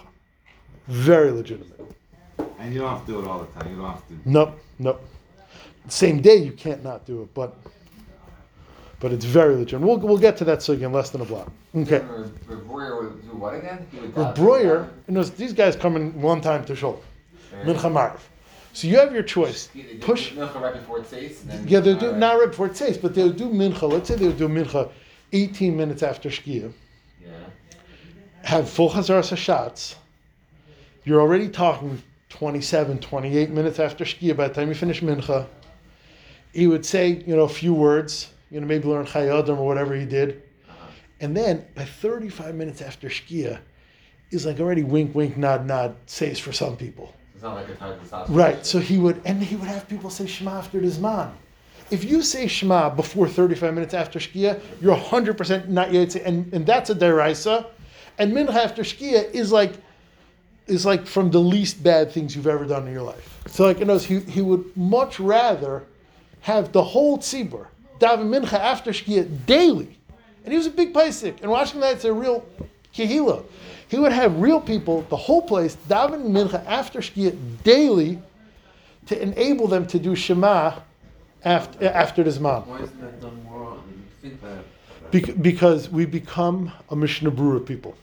Very 0.89 1.31
legitimate. 1.31 1.81
And 2.59 2.73
you 2.73 2.81
don't 2.81 2.91
have 2.91 3.07
to 3.07 3.13
do 3.13 3.21
it 3.21 3.27
all 3.27 3.41
the 3.41 3.47
time, 3.47 3.71
you 3.71 3.77
don't 3.77 3.91
have 3.91 4.07
to, 4.09 4.19
Nope, 4.25 4.59
nope. 4.79 5.05
Same 5.89 6.21
day 6.21 6.37
you 6.37 6.53
can't 6.53 6.85
not 6.85 7.05
do 7.07 7.23
it, 7.23 7.35
but 7.35 7.57
but 9.01 9.13
it's 9.13 9.25
very 9.25 9.57
legitimate. 9.57 9.87
We'll 9.87 9.99
we'll 9.99 10.19
get 10.19 10.37
to 10.39 10.45
that 10.45 10.63
so 10.63 10.73
in 10.73 10.93
less 10.93 11.11
than 11.11 11.21
a 11.21 11.25
block. 11.25 11.53
Okay. 11.75 12.01
Breuer 12.47 13.03
would 13.03 13.23
do 13.23 13.37
what 13.37 13.55
again? 13.55 13.87
He 13.91 13.99
would 13.99 14.35
Breuer, 14.35 14.91
you 15.09 15.15
know, 15.15 15.23
these 15.23 15.53
guys 15.55 15.75
come 15.75 15.97
in 15.97 16.21
one 16.21 16.41
time 16.41 16.65
to 16.67 16.77
Shul. 16.77 17.03
Mincha 17.65 17.91
Marv. 17.91 18.29
So 18.75 18.89
you 18.89 18.99
have 18.99 19.13
your 19.13 19.23
choice. 19.23 19.69
He- 19.73 19.83
they 19.83 19.95
do 19.95 19.99
Push. 20.01 20.33
Mincha 20.33 20.61
right 20.61 20.75
before 20.75 20.99
it 20.99 21.07
says. 21.07 21.43
Yeah, 21.67 21.81
they'll 21.81 21.99
do 21.99 22.13
not 22.15 22.39
right 22.39 22.51
before 22.51 22.67
it 22.67 22.77
says, 22.77 22.99
but 22.99 23.15
they'll 23.15 23.33
do 23.33 23.49
mincha. 23.49 23.91
Let's 23.91 24.09
say 24.09 24.17
they'll 24.17 24.33
do 24.33 24.49
mincha 24.49 24.91
18 25.33 25.77
minutes 25.77 26.03
after 26.03 26.29
shkia. 26.29 26.73
Yeah. 27.23 27.31
Have 28.43 28.69
full 28.69 28.91
chazaras 28.91 29.35
shots. 29.37 29.97
You're 31.05 31.21
already 31.21 31.49
talking 31.49 32.03
27, 32.29 32.99
28 32.99 33.51
minutes 33.51 33.79
after 33.79 34.05
shkia. 34.05 34.37
By 34.37 34.49
the 34.49 34.55
time 34.55 34.69
you 34.69 34.75
finish 34.75 35.01
mincha, 35.01 35.47
he 36.53 36.67
would 36.67 36.85
say, 36.85 37.23
you 37.27 37.35
know, 37.37 37.43
a 37.45 37.49
few 37.49 37.73
words. 37.75 38.29
You 38.51 38.61
know, 38.61 38.67
maybe 38.67 38.87
learn 38.89 39.07
chayadim 39.07 39.57
or 39.57 39.67
whatever 39.67 39.95
he 39.95 40.05
did, 40.05 40.43
and 41.23 41.37
then 41.37 41.65
by 41.75 41.85
35 41.85 42.55
minutes 42.55 42.83
after 42.83 43.09
shkia, 43.09 43.61
is 44.33 44.45
like 44.45 44.61
already 44.61 44.83
wink, 44.83 45.15
wink, 45.15 45.37
nod, 45.37 45.67
nod. 45.67 45.95
Says 46.07 46.39
for 46.39 46.53
some 46.53 46.77
people. 46.77 47.15
It's 47.35 47.43
not 47.43 47.55
like 47.55 47.69
a 47.69 47.75
time 47.77 47.99
to. 47.99 48.33
Right. 48.33 48.67
So 48.67 48.81
he 48.81 48.99
would, 48.99 49.23
and 49.25 49.43
he 49.43 49.57
would 49.57 49.69
have 49.69 49.89
people 49.89 50.11
say 50.11 50.27
Shema 50.27 50.59
after 50.59 50.81
the 50.81 50.89
Zman. 50.89 51.33
If 51.91 52.05
you 52.05 52.23
say 52.23 52.47
Shema 52.47 52.91
before 52.91 53.29
35 53.29 53.75
minutes 53.75 53.95
after 53.95 54.19
Shkia, 54.19 54.61
you're 54.81 54.97
100% 54.97 55.69
not 55.69 55.93
yet, 55.93 56.17
and, 56.17 56.53
and 56.55 56.67
that's 56.67 56.91
a 56.91 56.95
deraisa. 56.95 57.67
And 58.19 58.33
Mincha 58.33 58.55
after 58.55 58.83
Shkia 58.83 59.31
is 59.33 59.53
like, 59.53 59.75
is 60.67 60.87
like 60.87 61.07
from 61.07 61.31
the 61.31 61.41
least 61.41 61.83
bad 61.83 62.11
things 62.11 62.35
you've 62.35 62.47
ever 62.47 62.65
done 62.65 62.87
in 62.87 62.93
your 62.93 63.03
life. 63.03 63.43
So 63.49 63.67
like, 63.67 63.81
you 63.81 63.85
know, 63.85 63.99
he, 63.99 64.21
he 64.21 64.41
would 64.41 64.75
much 64.77 65.21
rather 65.21 65.85
have 66.41 66.73
the 66.73 66.83
whole 66.83 67.19
tzibur 67.19 67.67
daven 67.99 68.29
Mincha 68.29 68.55
after 68.55 68.91
Shkia 68.93 69.29
daily. 69.47 69.99
And 70.45 70.53
he 70.53 70.57
was 70.57 70.67
a 70.67 70.71
big 70.71 70.93
paisik. 70.93 71.41
And 71.43 71.51
Washington 71.51 71.83
Heights 71.83 72.05
a 72.05 72.13
real 72.13 72.45
kehila. 72.95 73.45
He 73.89 73.99
would 73.99 74.13
have 74.13 74.41
real 74.41 74.61
people, 74.61 75.03
the 75.11 75.17
whole 75.17 75.43
place, 75.43 75.77
daven 75.89 76.31
Mincha 76.31 76.65
after 76.67 77.01
Shkia 77.01 77.37
daily 77.63 78.19
to 79.07 79.21
enable 79.21 79.69
them 79.69 79.87
to 79.89 79.99
do 79.99 80.17
Shema 80.17 80.79
after, 81.45 81.85
uh, 81.85 81.91
after 81.91 82.23
the 82.23 82.31
Zman. 82.31 82.67
Why 82.67 82.79
isn't 82.79 83.01
that 83.01 83.21
done 83.21 83.45
more 83.45 83.79
Bec- 85.11 85.43
because 85.43 85.91
we 85.91 86.07
become 86.07 86.73
a 86.89 86.97
Mishnah 86.97 87.33
Brura 87.33 87.65
people, 87.65 87.95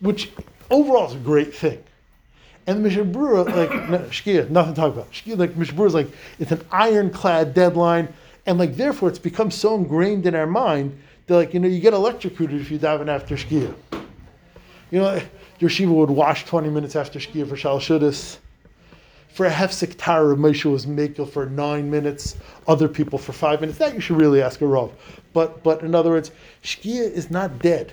which 0.00 0.30
overall 0.70 1.08
is 1.08 1.14
a 1.14 1.18
great 1.18 1.54
thing. 1.54 1.82
And 2.66 2.78
the 2.78 2.82
Mishnah 2.82 3.06
Brura, 3.06 3.46
like 3.46 3.70
no, 3.90 3.98
Shkia, 4.10 4.50
nothing 4.50 4.74
to 4.74 4.80
talk 4.80 4.92
about. 4.92 5.10
Shkia, 5.10 5.38
like 5.38 5.56
Mishnah 5.56 5.78
Brura 5.78 5.86
is 5.86 5.94
like 5.94 6.08
it's 6.38 6.52
an 6.52 6.62
ironclad 6.70 7.54
deadline, 7.54 8.12
and 8.44 8.58
like 8.58 8.76
therefore 8.76 9.08
it's 9.08 9.18
become 9.18 9.50
so 9.50 9.74
ingrained 9.74 10.26
in 10.26 10.34
our 10.34 10.46
mind 10.46 11.00
that 11.30 11.36
like 11.36 11.54
you 11.54 11.60
know 11.60 11.68
you 11.68 11.78
get 11.78 11.94
electrocuted 11.94 12.60
if 12.60 12.72
you 12.72 12.78
dive 12.78 13.00
in 13.00 13.08
after 13.08 13.36
Shkia. 13.36 13.72
You 14.90 14.98
know, 14.98 15.22
your 15.60 15.70
shiva 15.70 15.92
would 15.92 16.10
wash 16.10 16.44
twenty 16.44 16.68
minutes 16.68 16.96
after 16.96 17.20
Shkia 17.20 17.48
for 17.48 17.56
Shal 17.56 17.78
Shudas. 17.78 18.38
For 19.28 19.46
a 19.46 19.50
hefsek 19.50 19.94
tara, 19.96 20.34
Moshe 20.34 20.64
was 20.64 20.86
makel 20.86 21.30
for 21.30 21.46
nine 21.46 21.88
minutes. 21.88 22.36
Other 22.66 22.88
people 22.88 23.16
for 23.16 23.32
five 23.32 23.60
minutes. 23.60 23.78
That 23.78 23.94
you 23.94 24.00
should 24.00 24.16
really 24.16 24.42
ask 24.42 24.60
a 24.60 24.64
rov. 24.64 24.90
But 25.32 25.62
but 25.62 25.82
in 25.82 25.94
other 25.94 26.10
words, 26.10 26.32
shkia 26.64 27.08
is 27.08 27.30
not 27.30 27.60
dead, 27.60 27.92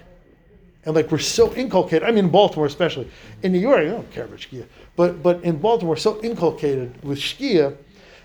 and 0.86 0.96
like 0.96 1.12
we're 1.12 1.20
so 1.20 1.54
inculcated. 1.54 2.10
I 2.10 2.12
mean, 2.12 2.30
Baltimore 2.30 2.66
especially. 2.66 3.08
In 3.44 3.52
New 3.52 3.60
York, 3.60 3.82
I 3.82 3.86
don't 3.86 4.12
care 4.12 4.26
about 4.26 4.40
shkia. 4.40 4.66
But 4.96 5.22
but 5.22 5.44
in 5.44 5.60
Baltimore, 5.60 5.96
so 5.96 6.20
inculcated 6.24 7.04
with 7.04 7.20
shkia 7.20 7.78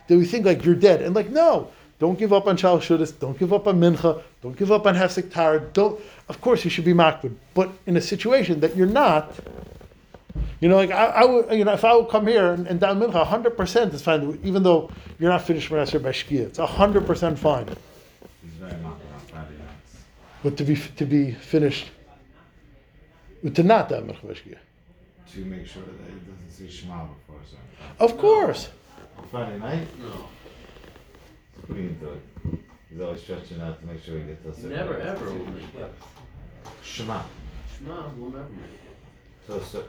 that 0.09 0.17
we 0.17 0.25
think 0.25 0.47
like 0.47 0.65
you're 0.65 0.75
dead. 0.75 1.03
And 1.03 1.15
like 1.15 1.29
no, 1.29 1.71
don't 2.03 2.19
give 2.19 2.33
up 2.33 2.49
on 2.49 2.57
shal 2.57 2.81
shudas. 2.81 3.17
Don't 3.17 3.39
give 3.39 3.53
up 3.53 3.69
on 3.69 3.79
mincha. 3.79 4.21
Don't 4.43 4.57
give 4.57 4.73
up 4.73 4.87
on 4.87 4.97
hefsek 4.97 5.33
tara. 5.33 5.61
Don't. 5.61 6.01
Of 6.29 6.41
course, 6.41 6.65
you 6.65 6.71
should 6.71 6.85
be 6.85 6.93
makbid. 6.93 7.33
But 7.55 7.71
in 7.87 7.97
a 7.97 8.01
situation 8.01 8.59
that 8.59 8.75
you're 8.75 8.95
not. 9.03 9.33
You 10.61 10.69
know, 10.69 10.75
like 10.77 10.91
I, 10.91 11.05
I 11.05 11.25
would, 11.25 11.53
you 11.53 11.65
know, 11.65 11.73
if 11.73 11.85
I 11.85 11.95
would 11.95 12.09
come 12.09 12.27
here 12.27 12.55
and, 12.55 12.67
and 12.67 12.81
down 12.81 12.99
mincha, 12.99 13.25
hundred 13.25 13.57
percent 13.57 13.95
is 13.95 14.03
fine. 14.03 14.41
Even 14.43 14.65
though 14.65 14.91
you're 15.21 15.31
not 15.31 15.43
finished 15.43 15.71
when 15.71 15.79
I 15.79 15.85
by 15.85 16.11
shkia, 16.11 16.47
it's 16.47 16.59
hundred 16.59 17.07
percent 17.07 17.39
fine. 17.39 17.69
he's 17.69 18.51
very 18.55 18.73
knocking 18.83 19.07
on 19.15 19.21
Friday 19.31 19.57
nights. 19.59 20.03
But 20.43 20.57
to 20.57 20.65
be 20.65 20.75
to 20.75 21.05
be 21.05 21.31
finished, 21.31 21.87
with 23.45 23.55
to 23.55 23.63
not 23.63 23.91
down 23.91 24.09
mincha 24.09 24.23
by 24.27 24.35
shkia. 24.35 24.59
To 25.35 25.45
make 25.45 25.69
sure 25.69 25.83
that 25.83 26.11
he 26.13 26.19
doesn't 26.29 26.51
say 26.51 26.69
Shema 26.69 27.05
before, 27.05 27.37
so. 27.49 27.57
Of 28.05 28.19
course, 28.19 28.71
Friday 29.31 29.59
night, 29.61 29.87
no, 30.01 30.29
what 31.67 31.77
do 31.77 31.83
you 31.83 31.89
do? 31.91 32.59
He's 32.91 33.01
always 33.01 33.23
stretching 33.23 33.61
out 33.61 33.81
to 33.81 33.87
make 33.87 34.03
sure 34.05 34.19
he 34.19 34.25
gets 34.25 34.45
us. 34.47 34.59
never 34.65 34.99
ever 35.01 35.25
will 35.27 35.47
make 35.47 35.75
it. 35.75 35.95
Shema. 36.83 37.23
Shema 37.79 38.09
will 38.19 38.31
never 38.31 38.49
make 38.51 38.71
So, 39.47 39.61
so 39.61 39.85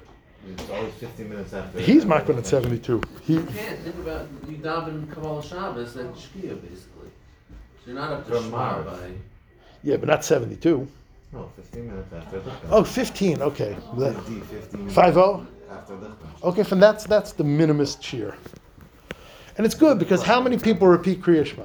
it's 0.49 0.69
always 0.69 0.93
15 0.95 1.29
minutes 1.29 1.53
after. 1.53 1.79
he's 1.79 2.05
makbid 2.05 2.37
at 2.37 2.45
seventy-two. 2.45 3.01
He 3.23 3.35
it. 3.37 3.39
You 3.41 3.45
can't 3.47 3.79
think 3.79 3.95
about 3.97 4.27
you 4.47 4.57
daven 4.57 5.11
Kabbalah 5.11 5.43
Shabbos 5.43 5.95
and 5.97 6.13
Shkia 6.15 6.61
basically. 6.61 7.09
So 7.83 7.87
you're 7.91 7.95
not 7.95 8.11
up 8.13 8.25
to 8.27 8.31
From 8.31 8.43
Shema 8.45 8.57
Mars. 8.57 8.85
by. 8.85 9.11
yeah, 9.83 9.97
but 9.97 10.07
not 10.09 10.23
seventy-two. 10.25 10.87
No, 11.33 11.49
15 11.55 11.87
minutes 11.87 12.13
after. 12.13 12.41
Oh, 12.69 12.83
15, 12.83 13.41
Okay, 13.41 13.75
D, 13.97 14.39
15. 14.39 14.89
five 14.89 15.17
oh. 15.17 15.47
after 15.71 15.95
Lichten. 15.95 16.43
Okay, 16.43 16.63
fine. 16.63 16.79
That's 16.79 17.05
that's 17.05 17.31
the 17.33 17.43
minimist 17.43 17.99
cheer, 18.01 18.35
and 19.57 19.65
it's 19.65 19.75
good 19.75 19.99
because 19.99 20.23
how 20.23 20.41
many 20.41 20.57
people 20.57 20.87
repeat 20.87 21.21
Kriya 21.21 21.45
Shema? 21.45 21.63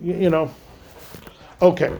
You, 0.00 0.14
you 0.14 0.30
know. 0.30 0.50
Okay. 1.60 1.92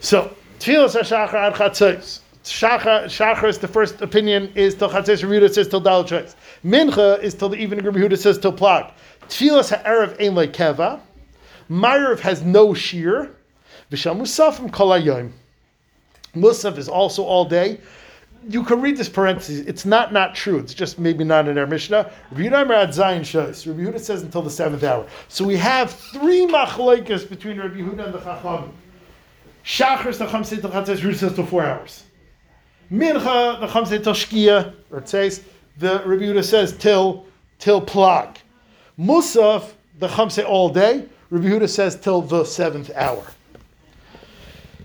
So 0.00 0.34
Tfilas 0.58 1.00
HaShachar 1.00 1.34
ad 1.34 1.54
Chatzos. 1.54 2.20
Shachar, 2.44 3.04
Shachar 3.04 3.48
is 3.48 3.58
the 3.58 3.68
first 3.68 4.00
opinion 4.00 4.50
is 4.54 4.74
till 4.74 4.88
Chatzos. 4.88 5.22
Rabbi 5.22 5.34
Yehuda 5.34 5.52
says 5.52 5.68
till 5.68 5.80
Dal 5.80 6.04
Chois. 6.04 6.34
Mincha 6.64 7.22
is 7.22 7.34
till 7.34 7.48
the 7.48 7.56
evening. 7.56 7.80
Yehuda 7.80 8.18
says 8.18 8.38
till 8.38 8.52
Plag. 8.52 8.90
Tfilas 9.28 9.76
HaErev 9.76 10.20
ein 10.20 10.34
like 10.34 10.52
Keva. 10.52 11.00
Ma'ariv 11.70 12.20
has 12.20 12.42
no 12.42 12.74
shear. 12.74 13.30
V'shal 13.90 14.18
Musafim 14.18 14.72
kol 14.72 14.90
hayom. 14.90 15.30
Musaf 16.34 16.78
is 16.78 16.88
also 16.88 17.22
all 17.22 17.44
day. 17.44 17.80
You 18.46 18.62
can 18.62 18.80
read 18.80 18.96
this 18.96 19.08
parenthesis. 19.08 19.66
It's 19.66 19.84
not 19.84 20.12
not 20.12 20.34
true. 20.34 20.58
It's 20.58 20.74
just 20.74 20.98
maybe 20.98 21.24
not 21.24 21.48
in 21.48 21.58
our 21.58 21.66
Mishnah. 21.66 22.10
Rabbi 22.30 22.48
Yehuda 22.48 24.00
says 24.00 24.22
until 24.22 24.42
the 24.42 24.50
seventh 24.50 24.84
hour. 24.84 25.06
So 25.28 25.44
we 25.44 25.56
have 25.56 25.90
three 25.90 26.46
machlekes 26.46 27.28
between 27.28 27.58
Rabbi 27.58 27.76
Yehuda 27.76 28.06
and 28.06 28.14
the 28.14 28.20
Chacham. 28.20 28.72
Shachar 29.64 30.16
the 30.16 30.26
Chacham 30.26 30.44
says. 30.44 30.62
Rabbi 30.62 31.16
says 31.16 31.34
till 31.34 31.46
four 31.46 31.64
hours. 31.64 32.04
Mincha 32.92 33.60
the 33.60 33.66
Chacham 33.66 33.86
says 33.86 34.02
till 34.02 34.14
Shkia 34.14 34.74
or 34.90 35.04
says 35.04 35.42
the 35.78 36.02
Rabbi 36.06 36.24
Yehuda 36.24 36.44
says 36.44 36.76
till 36.76 37.26
till 37.58 37.82
Plag. 37.84 38.36
Musaf 38.98 39.72
the 39.98 40.08
Chacham 40.08 40.30
say 40.30 40.44
all 40.44 40.68
day. 40.68 41.04
Rabbi 41.30 41.48
Yehuda 41.48 41.68
says 41.68 41.96
till 41.96 42.22
the 42.22 42.44
seventh 42.44 42.90
hour. 42.94 43.24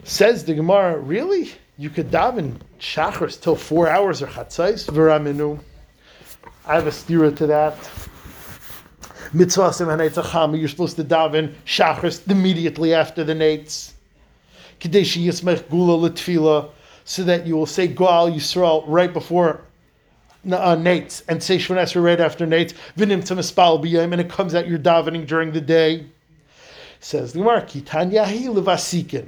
Says 0.03 0.43
the 0.43 0.53
Gemara, 0.53 0.97
really? 0.97 1.51
You 1.77 1.89
could 1.89 2.11
daven 2.11 2.57
shachris 2.79 3.41
till 3.41 3.55
four 3.55 3.89
hours 3.89 4.21
or 4.21 4.27
chatzais 4.27 4.87
v'raminu. 4.87 5.59
I 6.67 6.75
have 6.75 6.85
a 6.85 6.91
stira 6.91 7.35
to 7.37 7.47
that. 7.47 7.75
Mitzvah 9.33 9.69
semaneitzachama. 9.69 10.59
You're 10.59 10.69
supposed 10.69 10.97
to 10.97 11.03
daven 11.03 11.55
shachris 11.65 12.29
immediately 12.29 12.93
after 12.93 13.23
the 13.23 13.33
nates. 13.33 13.93
Kadeshi 14.79 15.25
yismech 15.25 15.67
gula 15.69 16.09
letfila, 16.09 16.69
so 17.05 17.23
that 17.23 17.47
you 17.47 17.55
will 17.55 17.65
say 17.65 17.87
Goal 17.87 18.29
Yisrael 18.29 18.83
right 18.85 19.11
before 19.11 19.61
uh, 20.45 20.75
nates 20.75 21.23
and 21.27 21.41
say 21.41 21.57
Shemon 21.57 22.03
right 22.03 22.19
after 22.19 22.45
nates. 22.45 22.73
V'nim 22.97 23.23
tzemispal 23.23 23.83
b'yayim, 23.83 24.11
and 24.11 24.21
it 24.21 24.29
comes 24.29 24.53
out 24.53 24.67
you're 24.67 24.77
davening 24.77 25.25
during 25.25 25.51
the 25.51 25.61
day. 25.61 26.05
Says 26.99 27.33
the 27.33 27.39
Gemara, 27.39 27.63
Kitan 27.63 28.13
yahi 28.13 28.45
levasikin. 28.45 29.27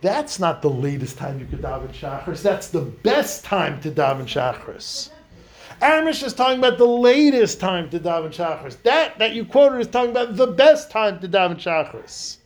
That's 0.00 0.38
not 0.38 0.62
the 0.62 0.70
latest 0.70 1.18
time 1.18 1.38
you 1.38 1.46
could 1.46 1.60
daven 1.60 1.92
shachris. 1.92 2.42
That's 2.42 2.68
the 2.68 2.80
best 2.80 3.44
time 3.44 3.80
to 3.82 3.90
daven 3.90 4.24
shachris. 4.24 5.10
Amish 5.82 6.22
is 6.22 6.32
talking 6.32 6.58
about 6.58 6.78
the 6.78 6.86
latest 6.86 7.60
time 7.60 7.90
to 7.90 7.98
daven 8.00 8.28
shachris. 8.28 8.80
That 8.82 9.18
that 9.18 9.34
you 9.34 9.44
quoted 9.44 9.80
is 9.80 9.88
talking 9.88 10.10
about 10.10 10.36
the 10.36 10.46
best 10.46 10.90
time 10.90 11.20
to 11.20 11.28
daven 11.28 11.56
shachris. 11.56 12.38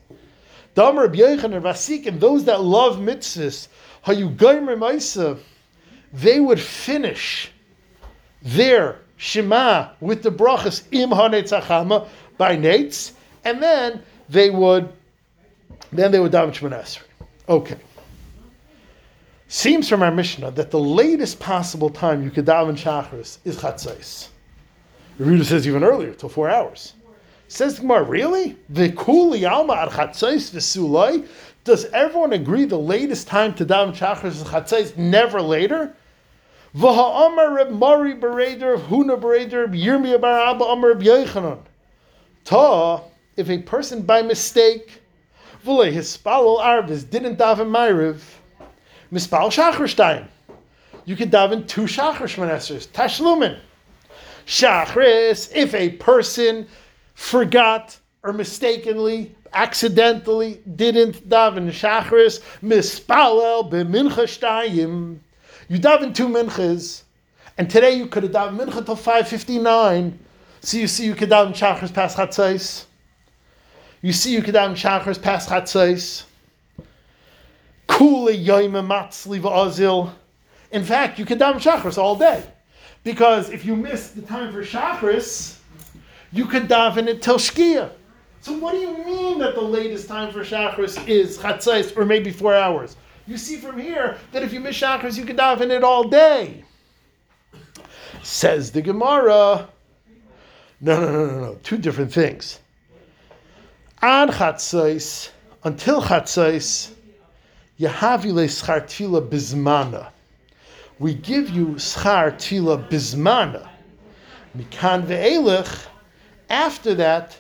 Damer 0.75 1.09
Yochanan 1.09 1.63
Vasikim, 1.63 2.19
those 2.19 2.45
that 2.45 2.61
love 2.61 2.97
mitzvahs, 2.97 3.69
hayu 4.05 4.35
goymer 4.37 4.77
ma'isa, 4.77 5.39
they 6.13 6.41
would 6.41 6.61
finish 6.61 7.53
their 8.43 8.99
Shema 9.17 9.91
with 10.01 10.25
the 10.25 10.31
brachas 10.31 10.83
im 10.91 11.11
hanetzachama 11.11 12.09
by 12.37 12.57
nates, 12.57 13.13
and 13.45 13.63
then 13.63 14.03
they 14.29 14.51
would 14.51 14.93
then 15.93 16.11
they 16.11 16.19
would 16.19 16.33
daven 16.33 16.51
Shemon. 16.51 17.01
Okay. 17.49 17.77
Seems 19.49 19.89
from 19.89 20.03
our 20.03 20.11
Mishnah 20.11 20.51
that 20.53 20.71
the 20.71 20.81
latest 20.81 21.39
possible 21.39 21.91
time 21.91 22.23
you 22.23 22.31
could 22.31 22.47
daven 22.47 22.77
Shachris 22.77 23.39
is 23.45 23.57
Chatzais. 23.57 24.29
Reader 25.19 25.45
says 25.45 25.69
even 25.69 25.85
earlier, 25.85 26.15
till 26.15 26.29
four 26.29 26.49
hours. 26.49 26.95
Says 27.49 27.79
Gemara, 27.79 28.03
really? 28.03 28.57
The 28.71 28.91
kuli 28.93 29.45
alma 29.45 29.75
ad 29.75 29.91
Chatzais 29.91 30.51
v'sulai? 30.51 31.27
Does 31.65 31.85
everyone 31.87 32.33
agree 32.33 32.65
the 32.65 32.79
latest 32.79 33.29
time 33.29 33.55
to 33.55 33.67
daven 33.67 33.95
Shachris 33.95 34.25
is 34.25 34.43
Chatzais, 34.45 34.97
never 34.97 35.41
later? 35.41 35.95
V'ha'amar 36.75 37.55
Reb 37.55 37.71
Mari 37.71 38.15
bereder, 38.15 38.79
Huna 38.89 39.21
bereder, 39.21 39.69
Yirmiyah 39.69 40.51
Abba 40.51 40.65
Amar 40.65 40.95
Reb. 40.95 41.69
Ta, 42.45 43.03
if 43.37 43.49
a 43.51 43.59
person 43.59 44.03
by 44.03 44.23
mistake 44.23 45.01
Vule 45.65 45.91
hispalol 45.91 46.61
arvis 46.61 47.09
didn't 47.09 47.39
daven 47.39 47.71
ma'ariv. 47.71 48.21
Mispal 49.11 49.49
shacharstein. 49.49 50.27
You 51.07 51.17
could 51.17 51.31
daven 51.31 51.67
two 51.67 51.85
shachar 51.85 52.29
shmanesers. 52.29 52.87
Tashlumin. 52.89 53.59
Shachris, 54.47 55.51
if 55.55 55.75
a 55.75 55.89
person 55.93 56.67
forgot 57.15 57.99
or 58.23 58.35
mistakenly, 58.35 59.35
accidentally 59.55 60.61
didn't 60.77 61.27
daven 61.31 61.69
shachris, 61.69 62.43
mispalel 62.63 63.71
b'mincha 63.71 64.25
shtayim. 64.25 65.17
You 65.69 65.79
daven 65.79 66.15
two 66.15 66.29
minchas, 66.29 67.05
and 67.57 67.71
today 67.71 67.95
you 67.95 68.07
could 68.07 68.25
have 68.25 68.33
daven 68.33 68.59
mincha 68.59 68.85
till 68.85 68.97
5.59. 68.97 70.13
So 70.61 70.77
you 70.77 70.89
see 70.89 71.07
you 71.07 71.15
could 71.15 71.31
daven 71.31 71.55
shachris 71.55 71.95
past 71.95 72.19
chatzais. 72.19 72.85
You 74.05 74.13
see, 74.13 74.35
you 74.35 74.43
have 74.43 74.53
shachars 74.53 75.21
past 75.21 75.49
chatzais. 75.49 76.25
Kule 77.87 78.35
yoyme 78.35 78.87
matzli 78.87 79.41
v'azil. 79.41 80.13
In 80.73 80.85
fact, 80.85 81.19
you 81.19 81.25
could 81.25 81.39
daven 81.39 81.55
shachars 81.55 81.97
all 81.97 82.15
day, 82.15 82.45
because 83.03 83.49
if 83.49 83.65
you 83.65 83.75
miss 83.75 84.11
the 84.11 84.21
time 84.21 84.53
for 84.53 84.63
shachars, 84.63 85.57
you 86.33 86.45
could 86.45 86.69
daven 86.69 87.07
it 87.07 87.23
till 87.23 87.39
shkia. 87.39 87.93
So 88.43 88.53
what 88.59 88.73
do 88.73 88.79
you 88.79 88.93
mean 89.07 89.39
that 89.39 89.55
the 89.55 89.63
latest 89.63 90.07
time 90.07 90.31
for 90.35 90.41
shachars 90.41 91.09
is 91.09 91.39
chatzais 91.39 91.97
or 91.97 92.05
maybe 92.05 92.31
four 92.31 92.55
hours? 92.55 92.97
You 93.27 93.39
see 93.39 93.57
from 93.57 93.81
here 93.81 94.19
that 94.33 94.43
if 94.43 94.53
you 94.53 94.61
miss 94.61 94.79
shachars, 94.79 95.17
you 95.17 95.25
could 95.25 95.39
daven 95.39 95.71
it 95.71 95.83
all 95.83 96.05
day. 96.05 96.63
Says 98.23 98.71
the 98.71 98.83
Gemara. 98.83 99.67
No, 100.83 101.01
no, 101.01 101.11
no, 101.11 101.27
no, 101.27 101.41
no. 101.41 101.59
Two 101.63 101.79
different 101.79 102.13
things. 102.13 102.61
Ad 104.07 104.29
chatzais, 104.33 105.31
until 105.63 106.03
chatzais, 106.03 106.91
Yahavile 107.81 108.47
schar 108.47 108.83
tefila 108.83 109.27
bizmana. 109.27 110.09
We 110.99 111.15
give 111.15 111.49
you 111.49 111.69
schar 111.77 112.35
tefila 112.35 112.87
bizmana. 112.91 113.67
Mikan 114.55 115.07
ve'elech, 115.07 115.87
after 116.51 116.95
that, 116.97 117.39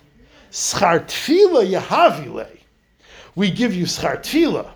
schar 0.50 1.04
tefila 1.04 1.70
Yahavile. 1.70 2.48
We 3.34 3.50
give 3.50 3.74
you 3.74 3.84
schar 3.84 4.22
tefila. 4.22 4.70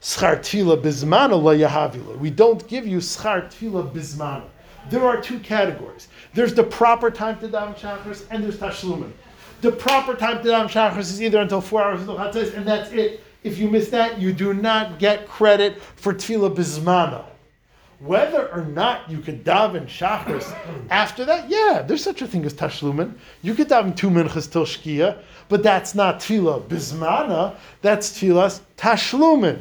Schar 0.00 0.38
tefila 0.38 0.80
bizmana 0.80 1.36
la. 1.36 2.14
We 2.16 2.30
don't 2.30 2.66
give 2.68 2.86
you 2.86 3.00
schar 3.00 3.52
tefila 3.52 3.92
bizmana. 3.92 4.48
There 4.88 5.04
are 5.04 5.20
two 5.20 5.40
categories. 5.40 6.08
There's 6.32 6.54
the 6.54 6.64
proper 6.64 7.10
time 7.10 7.38
to 7.40 7.48
daven 7.48 7.76
shachris, 7.78 8.24
and 8.30 8.42
there's 8.42 8.56
tashlumin. 8.56 9.12
The 9.60 9.72
proper 9.72 10.14
time 10.14 10.42
to 10.42 10.48
daven 10.48 10.68
shachris 10.68 10.98
is 10.98 11.20
either 11.20 11.40
until 11.40 11.60
four 11.60 11.82
hours 11.82 12.00
until 12.00 12.16
chatzos, 12.16 12.56
and 12.56 12.66
that's 12.66 12.92
it. 12.92 13.24
If 13.42 13.58
you 13.58 13.68
miss 13.68 13.88
that, 13.90 14.20
you 14.20 14.32
do 14.32 14.54
not 14.54 14.98
get 14.98 15.26
credit 15.26 15.80
for 15.80 16.12
tefillah 16.12 16.54
bismana. 16.54 17.24
Whether 18.00 18.48
or 18.52 18.64
not 18.64 19.10
you 19.10 19.18
could 19.18 19.44
daven 19.44 19.86
shachris 19.86 20.54
after 20.90 21.24
that, 21.24 21.48
yeah, 21.48 21.82
there's 21.82 22.04
such 22.04 22.22
a 22.22 22.28
thing 22.28 22.44
as 22.44 22.54
tashlumin. 22.54 23.14
You 23.42 23.54
could 23.54 23.68
daven 23.68 23.96
two 23.96 24.10
minchas 24.10 24.50
till 24.50 24.64
shkia, 24.64 25.20
but 25.48 25.64
that's 25.64 25.94
not 25.96 26.20
tefillah 26.20 26.62
bismana. 26.68 27.56
That's 27.82 28.10
tefillah 28.10 28.60
tashlumin. 28.76 29.60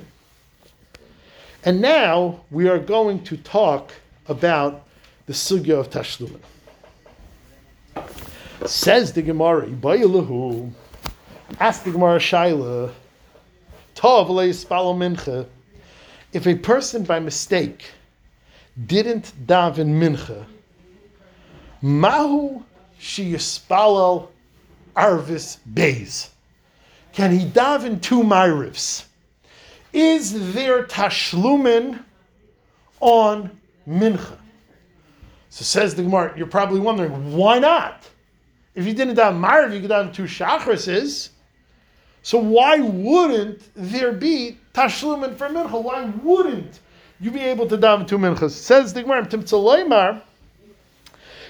And 1.63 1.81
now 1.81 2.41
we 2.51 2.69
are 2.69 2.79
going 2.79 3.23
to 3.23 3.37
talk 3.37 3.91
about 4.27 4.85
the 5.25 5.33
sugya 5.33 5.79
of 5.79 5.89
tashlumin. 5.89 6.39
Says 8.65 9.13
the 9.13 9.21
Gemara, 9.21 9.67
Ibayilahu. 9.67 10.71
Ask 11.59 11.83
the 11.83 11.91
Gemara 11.91 12.19
Shaila. 12.19 12.91
Tov 13.95 14.27
mincha. 14.27 15.45
If 16.33 16.47
a 16.47 16.55
person 16.55 17.03
by 17.03 17.19
mistake 17.19 17.91
didn't 18.85 19.31
daven 19.45 19.99
mincha, 19.99 20.45
mahu 21.81 22.63
she 22.99 23.33
yispalel 23.33 24.29
arvis 24.95 25.57
beis. 25.71 26.29
Can 27.13 27.31
he 27.31 27.45
daven 27.45 28.01
two 28.01 28.23
myrivs? 28.23 29.05
Is 29.93 30.53
there 30.53 30.83
tashlumin 30.83 32.03
on 32.99 33.51
mincha? 33.87 34.37
So 35.49 35.63
says 35.63 35.95
the 35.95 36.03
Gemara, 36.03 36.33
you're 36.37 36.45
probably 36.45 36.79
wondering, 36.79 37.35
why 37.35 37.57
not? 37.59 38.07
If 38.77 38.85
you 38.85 38.93
didn't 38.93 39.17
have 39.17 39.35
Marv, 39.35 39.73
you 39.73 39.81
could 39.81 39.91
have 39.91 40.13
two 40.13 40.23
Shachrises. 40.23 41.29
So 42.21 42.37
why 42.37 42.77
wouldn't 42.79 43.63
there 43.75 44.13
be 44.13 44.59
Tashlumin 44.73 45.35
for 45.35 45.49
Mincha? 45.49 45.81
Why 45.81 46.05
wouldn't 46.23 46.79
you 47.19 47.31
be 47.31 47.39
able 47.39 47.67
to 47.67 47.77
daven 47.77 48.07
two 48.07 48.17
minchas. 48.19 48.51
Says 48.51 48.93
the 48.93 49.01
Gemara, 49.01 50.21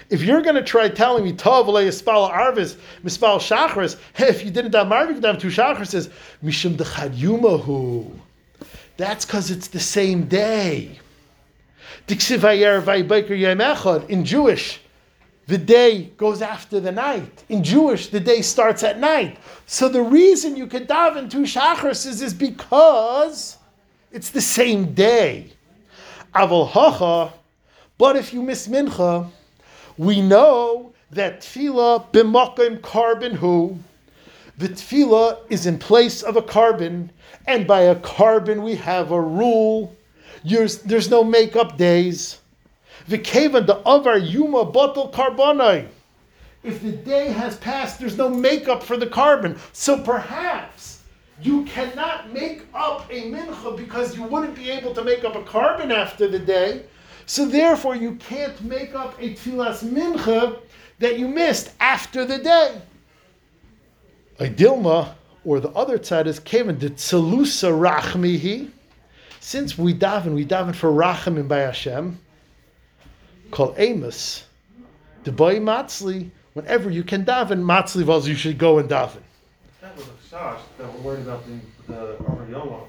if 0.08 0.22
you're 0.22 0.40
going 0.40 0.54
to 0.54 0.62
try 0.62 0.88
telling 0.88 1.24
me 1.24 1.34
Tov 1.34 1.66
Yispal 1.66 2.32
Arvis 2.32 2.76
Mispal 3.04 3.38
Shachris, 3.38 3.98
if 4.18 4.42
you 4.42 4.50
didn't 4.50 4.74
have 4.74 4.86
Marvi, 4.86 5.08
you 5.08 5.14
could 5.16 5.24
have 5.24 5.38
two 5.38 5.48
Shachrises. 5.48 6.10
Mishum 6.42 6.76
Dechad 6.76 7.14
Yumahu. 7.14 8.10
That's 8.96 9.26
because 9.26 9.50
it's 9.50 9.68
the 9.68 9.80
same 9.80 10.24
day. 10.24 10.98
In 12.08 12.16
Jewish, 14.24 14.80
the 15.48 15.58
day 15.58 16.12
goes 16.18 16.42
after 16.42 16.78
the 16.78 16.92
night. 16.92 17.44
In 17.48 17.64
Jewish, 17.64 18.08
the 18.08 18.20
day 18.20 18.42
starts 18.42 18.82
at 18.82 19.00
night. 19.00 19.38
So 19.64 19.88
the 19.88 20.02
reason 20.02 20.56
you 20.56 20.66
could 20.66 20.86
daven 20.86 21.30
two 21.30 21.42
Shachrises 21.42 22.22
is 22.22 22.34
because 22.34 23.56
it's 24.12 24.28
the 24.28 24.42
same 24.42 24.92
day. 24.92 25.50
Aval 26.34 26.68
Hacha. 26.68 27.32
But 27.96 28.16
if 28.16 28.34
you 28.34 28.42
miss 28.42 28.68
Mincha, 28.68 29.26
we 29.96 30.20
know 30.20 30.92
that 31.12 31.40
tefillah 31.40 32.12
b'makom 32.12 32.80
korban 32.80 33.32
who 33.32 33.78
the 34.58 34.68
tefillah 34.68 35.38
is 35.48 35.64
in 35.64 35.78
place 35.78 36.22
of 36.22 36.36
a 36.36 36.42
korban, 36.42 37.08
and 37.46 37.66
by 37.66 37.80
a 37.80 37.96
korban 37.96 38.62
we 38.62 38.74
have 38.74 39.12
a 39.12 39.20
rule. 39.20 39.96
There's, 40.44 40.82
there's 40.82 41.08
no 41.08 41.24
makeup 41.24 41.78
days. 41.78 42.38
V'kevan 43.08 43.66
the 43.66 43.76
avar 43.86 44.18
yuma 44.18 44.64
bottle 44.64 45.10
carbonai. 45.10 45.88
If 46.64 46.82
the 46.82 46.92
day 46.92 47.28
has 47.28 47.56
passed, 47.56 47.98
there's 47.98 48.16
no 48.16 48.28
makeup 48.28 48.82
for 48.82 48.96
the 48.96 49.06
korban. 49.06 49.58
So 49.72 50.02
perhaps 50.02 51.02
you 51.40 51.64
cannot 51.64 52.32
make 52.32 52.62
up 52.74 53.06
a 53.10 53.30
mincha 53.30 53.76
because 53.76 54.16
you 54.16 54.24
wouldn't 54.24 54.56
be 54.56 54.70
able 54.70 54.92
to 54.94 55.04
make 55.04 55.24
up 55.24 55.36
a 55.36 55.42
korban 55.42 55.92
after 55.92 56.26
the 56.26 56.38
day. 56.38 56.82
So 57.26 57.46
therefore, 57.46 57.94
you 57.94 58.14
can't 58.16 58.60
make 58.62 58.94
up 58.94 59.18
a 59.20 59.34
tefillas 59.34 59.84
mincha 59.84 60.58
that 60.98 61.18
you 61.18 61.28
missed 61.28 61.70
after 61.78 62.24
the 62.24 62.38
day. 62.38 62.80
A 64.40 64.46
dilma, 64.46 65.14
or 65.44 65.60
the 65.60 65.70
other 65.70 66.02
side 66.02 66.26
is 66.26 66.40
Kevin 66.40 66.78
the 66.78 66.90
tzelusa 66.90 67.70
rachmihi. 67.70 68.70
Since 69.40 69.78
we 69.78 69.94
daven, 69.94 70.34
we 70.34 70.44
daven 70.44 70.74
for 70.74 70.90
rachamim 70.90 71.48
by 71.48 71.58
Hashem. 71.58 72.18
Call 73.50 73.74
Amos, 73.78 74.44
the 75.24 75.32
boy 75.32 75.56
matzli. 75.58 76.30
Whenever 76.54 76.90
you 76.90 77.04
can 77.04 77.24
daven 77.24 77.62
matzli, 77.62 78.02
vaz 78.02 78.28
you 78.28 78.34
should 78.34 78.58
go 78.58 78.78
and 78.78 78.88
daven. 78.88 79.22
That 79.80 79.96
was 79.96 80.06
a 80.06 80.34
shosh 80.34 80.58
that 80.78 80.92
we're 80.94 81.00
worried 81.00 81.22
about 81.22 81.44
the, 81.46 81.92
the 81.92 82.16
Amar 82.18 82.46
Yoma. 82.46 82.80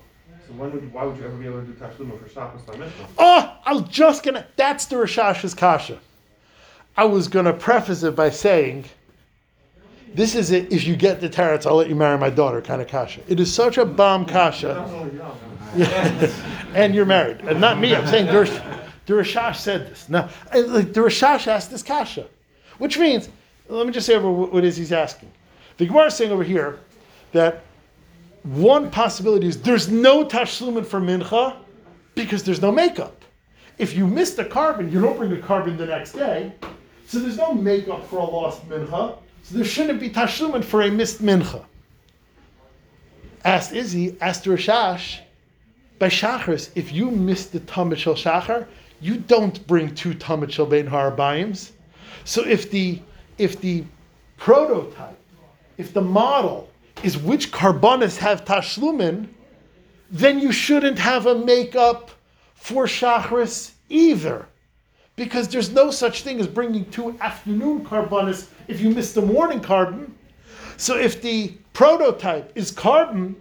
So 0.47 0.53
when 0.55 0.71
would, 0.71 0.91
why 0.91 1.05
would 1.05 1.17
you 1.17 1.25
ever 1.25 1.35
be 1.35 1.45
able 1.45 1.61
to 1.61 1.67
do 1.67 1.73
Tashluma 1.73 2.19
for 2.19 2.27
Shabbos 2.27 2.61
by 2.63 2.75
Mishnah? 2.75 3.07
Oh, 3.17 3.55
I 3.65 3.73
was 3.73 3.83
just 3.83 4.23
gonna. 4.23 4.45
That's 4.55 4.85
the 4.85 4.95
Rashash's 4.95 5.53
kasha. 5.53 5.99
I 6.97 7.05
was 7.05 7.27
gonna 7.27 7.53
preface 7.53 8.03
it 8.03 8.15
by 8.15 8.31
saying, 8.31 8.85
"This 10.15 10.33
is 10.35 10.51
it. 10.51 10.73
If 10.73 10.85
you 10.85 10.95
get 10.95 11.21
the 11.21 11.29
teretz, 11.29 11.65
I'll 11.65 11.75
let 11.75 11.87
you 11.87 11.95
marry 11.95 12.17
my 12.17 12.31
daughter." 12.31 12.61
Kind 12.61 12.81
of 12.81 12.87
kasha. 12.87 13.21
It 13.27 13.39
is 13.39 13.53
such 13.53 13.77
a 13.77 13.85
bomb 13.85 14.25
kasha. 14.25 14.67
That's 14.67 14.91
only 14.91 15.15
young. 15.15 15.37
Yeah. 15.75 16.31
and 16.73 16.95
you're 16.95 17.05
married. 17.05 17.41
And 17.41 17.61
not 17.61 17.79
me. 17.79 17.95
I'm 17.95 18.07
saying 18.07 18.25
the, 18.25 18.39
Rish- 18.39 18.59
the 19.17 19.53
said 19.53 19.89
this. 19.89 20.09
Now, 20.09 20.29
uh, 20.53 20.61
like, 20.67 20.95
asked 20.95 21.71
this 21.71 21.83
kasha, 21.83 22.27
which 22.77 22.97
means, 22.97 23.29
let 23.67 23.85
me 23.85 23.93
just 23.93 24.07
say 24.07 24.15
over 24.15 24.31
what 24.31 24.63
it 24.63 24.67
is 24.67 24.77
he's 24.77 24.91
asking. 24.91 25.31
The 25.77 25.85
Gemara 25.85 26.07
is 26.07 26.15
saying 26.15 26.31
over 26.31 26.43
here 26.43 26.79
that 27.31 27.63
one 28.43 28.89
possibility 28.89 29.47
is 29.47 29.61
there's 29.61 29.89
no 29.89 30.25
tashlumin 30.25 30.85
for 30.85 30.99
mincha 30.99 31.55
because 32.15 32.43
there's 32.43 32.61
no 32.61 32.71
makeup. 32.71 33.23
If 33.77 33.95
you 33.95 34.05
miss 34.07 34.33
the 34.33 34.45
korban, 34.45 34.91
you 34.91 35.01
don't 35.01 35.17
bring 35.17 35.29
the 35.29 35.37
korban 35.37 35.77
the 35.77 35.85
next 35.85 36.13
day, 36.13 36.53
so 37.07 37.19
there's 37.19 37.37
no 37.37 37.53
makeup 37.53 38.07
for 38.09 38.19
a 38.19 38.25
lost 38.25 38.67
mincha. 38.69 39.17
So 39.43 39.55
there 39.55 39.65
shouldn't 39.65 39.99
be 39.99 40.09
tashlumin 40.09 40.63
for 40.63 40.81
a 40.81 40.91
missed 40.91 41.21
mincha. 41.21 41.65
Asked 43.45 43.73
Izzy, 43.73 44.17
asked 44.19 44.43
Rashash, 44.45 45.19
by 45.97 46.07
Shachris, 46.07 46.69
if 46.75 46.91
you 46.93 47.11
miss 47.11 47.47
the 47.47 47.59
Tamid 47.59 47.97
Shel 47.97 48.15
Shachar, 48.15 48.67
you 49.01 49.17
don't 49.17 49.65
bring 49.67 49.95
two 49.95 50.13
Tamid 50.13 50.51
Shel 50.51 50.65
Bein 50.65 50.87
Harabayim. 50.87 51.71
So 52.25 52.45
if 52.45 52.69
the 52.69 53.01
if 53.37 53.59
the 53.61 53.83
prototype, 54.37 55.17
if 55.77 55.93
the 55.93 56.01
model 56.01 56.69
is 57.03 57.17
which 57.17 57.51
carbonas 57.51 58.17
have 58.17 58.43
tashlumin, 58.43 59.27
then 60.11 60.39
you 60.39 60.51
shouldn't 60.51 60.99
have 60.99 61.25
a 61.25 61.35
makeup 61.35 62.11
for 62.53 62.85
Shachris 62.85 63.71
either. 63.89 64.47
Because 65.15 65.47
there's 65.47 65.71
no 65.71 65.91
such 65.91 66.23
thing 66.23 66.39
as 66.39 66.47
bringing 66.47 66.89
two 66.91 67.17
afternoon 67.19 67.85
carbonas 67.85 68.49
if 68.67 68.79
you 68.79 68.89
miss 68.89 69.13
the 69.13 69.21
morning 69.21 69.59
korban. 69.59 70.11
So 70.77 70.97
if 70.97 71.21
the 71.21 71.53
prototype 71.73 72.51
is 72.55 72.71
korban, 72.71 73.35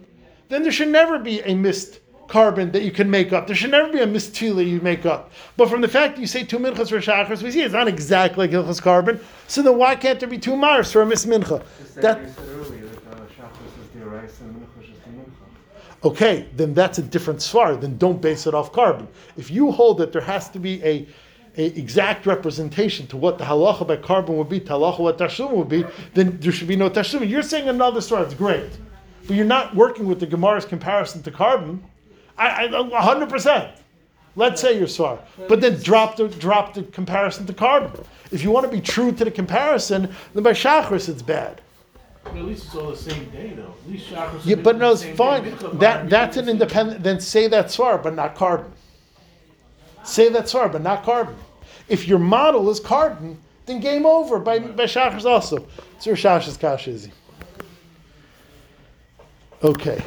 then 0.49 0.63
there 0.63 0.71
should 0.71 0.89
never 0.89 1.19
be 1.19 1.41
a 1.41 1.55
missed 1.55 1.99
korban 2.29 2.71
that 2.71 2.83
you 2.83 2.91
can 2.91 3.09
make 3.09 3.33
up. 3.33 3.47
There 3.47 3.55
should 3.55 3.71
never 3.71 3.91
be 3.91 3.99
a 3.99 4.07
missed 4.07 4.33
tila 4.33 4.65
you 4.65 4.79
make 4.81 5.05
up. 5.05 5.31
But 5.57 5.69
from 5.69 5.81
the 5.81 5.87
fact 5.87 6.15
that 6.15 6.21
you 6.21 6.27
say 6.27 6.43
two 6.43 6.59
minchas 6.59 6.89
for 6.89 6.99
shachars, 6.99 7.41
we 7.41 7.51
see 7.51 7.61
it's 7.61 7.73
not 7.73 7.87
exactly 7.87 8.47
like 8.47 8.51
Hilchas 8.55 8.81
korban. 8.81 9.19
So 9.47 9.61
then 9.61 9.77
why 9.77 9.95
can't 9.95 10.19
there 10.19 10.29
be 10.29 10.37
two 10.37 10.55
mars 10.55 10.91
for 10.91 11.01
a 11.01 11.05
missed 11.05 11.27
mincha? 11.27 11.63
That, 11.95 12.21
you 12.21 12.27
said 12.27 12.45
earlier 12.49 12.85
that 12.85 13.13
uh, 13.13 13.27
Shabbos 13.35 13.73
is 13.81 13.89
the 13.93 14.05
Arais 14.05 14.41
and 14.41 14.55
Mincha 14.55 14.91
Mincha. 15.11 16.07
okay, 16.07 16.47
then 16.55 16.73
that's 16.73 16.99
a 16.99 17.01
different 17.01 17.39
svar. 17.39 17.79
Then 17.81 17.97
don't 17.97 18.21
base 18.21 18.45
it 18.45 18.53
off 18.53 18.71
korban. 18.71 19.07
If 19.35 19.49
you 19.49 19.71
hold 19.71 19.97
that 19.97 20.13
there 20.13 20.21
has 20.21 20.49
to 20.49 20.59
be 20.59 20.83
a, 20.83 21.07
a 21.57 21.65
exact 21.77 22.27
representation 22.27 23.07
to 23.07 23.17
what 23.17 23.39
the 23.39 23.43
halacha 23.43 23.87
by 23.87 23.97
korban 23.97 24.37
would 24.37 24.49
be, 24.49 24.59
to 24.59 24.73
halacha 24.73 24.99
what 24.99 25.17
tashum 25.17 25.51
would 25.53 25.69
be, 25.69 25.83
then 26.13 26.39
there 26.39 26.51
should 26.51 26.67
be 26.67 26.75
no 26.75 26.91
tashum. 26.91 27.27
You're 27.27 27.41
saying 27.41 27.67
another 27.67 28.01
svar. 28.01 28.23
It's 28.23 28.35
great, 28.35 28.69
but 29.25 29.35
you're 29.35 29.45
not 29.45 29.75
working 29.75 30.05
with 30.05 30.19
the 30.19 30.27
Gemara's 30.27 30.65
comparison 30.65 31.23
to 31.23 31.31
korban. 31.31 31.79
I, 32.39 32.67
I, 32.67 33.01
hundred 33.01 33.29
percent. 33.29 33.71
Let's 34.35 34.61
say 34.61 34.77
you're 34.77 34.87
svar, 34.87 35.19
but 35.49 35.59
then 35.59 35.81
drop 35.81 36.15
the 36.15 36.27
drop 36.27 36.73
the 36.73 36.83
comparison 36.83 37.45
to 37.47 37.53
korban. 37.53 38.05
If 38.31 38.43
you 38.43 38.51
want 38.51 38.69
to 38.69 38.71
be 38.71 38.81
true 38.81 39.11
to 39.11 39.25
the 39.25 39.31
comparison, 39.31 40.13
then 40.33 40.43
by 40.43 40.53
shachris 40.53 41.09
it's 41.09 41.21
bad. 41.21 41.61
But 42.23 42.35
at 42.35 42.45
least 42.45 42.65
it's 42.67 42.75
all 42.75 42.91
the 42.91 42.97
same 42.97 43.29
day, 43.31 43.53
though. 43.55 43.73
At 43.83 43.91
least 43.91 44.07
Shabbos. 44.07 44.45
Yeah, 44.45 44.55
but 44.55 44.77
no, 44.77 44.91
it's 44.91 45.03
fine. 45.03 45.55
That 45.79 46.09
that's 46.09 46.37
an 46.37 46.47
independent. 46.47 47.03
Then 47.03 47.19
say 47.19 47.47
that 47.47 47.67
svar, 47.67 48.01
but 48.01 48.15
not 48.15 48.35
korban. 48.35 48.69
Say 50.03 50.29
that 50.29 50.45
svar, 50.45 50.71
but 50.71 50.81
not 50.81 51.03
korban. 51.03 51.35
If 51.87 52.07
your 52.07 52.19
model 52.19 52.69
is 52.69 52.79
korban, 52.79 53.37
then 53.65 53.79
game 53.79 54.05
over 54.05 54.39
by 54.39 54.59
by 54.59 54.83
shachris 54.83 55.25
also. 55.25 55.65
It's 55.95 56.05
your 56.05 56.15
shachris 56.15 56.59
kash 56.59 56.87
izzy. 56.87 57.11
Okay. 59.63 60.01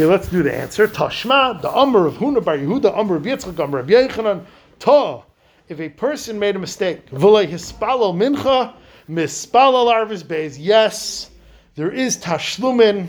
Okay, 0.00 0.08
let's 0.08 0.28
do 0.28 0.42
the 0.42 0.56
answer. 0.56 0.88
Tashma, 0.88 1.60
the 1.60 1.68
Amr 1.68 2.06
of 2.06 2.14
Huna 2.14 2.42
Bar 2.42 2.56
Yehuda, 2.56 2.96
Amr 2.96 3.16
of 3.16 3.24
Yitzchak, 3.24 3.60
Amr 3.60 3.80
of 3.80 3.86
Yechanan, 3.88 4.46
Ta. 4.78 5.24
If 5.68 5.78
a 5.78 5.90
person 5.90 6.38
made 6.38 6.56
a 6.56 6.58
mistake, 6.58 7.04
V'le 7.10 7.46
hispalo 7.46 8.14
mincha, 8.14 8.72
mispalo 9.10 9.92
arvis 9.92 10.24
beis. 10.24 10.56
Yes, 10.58 11.28
there 11.74 11.92
is 11.92 12.16
tashlumin. 12.16 13.08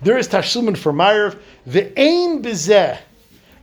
There 0.00 0.16
is 0.16 0.28
tashlumin 0.28 0.78
for 0.78 0.92
Ma'ariv. 0.92 1.36
The 1.66 1.98
ain 1.98 2.40
bezeh, 2.40 3.00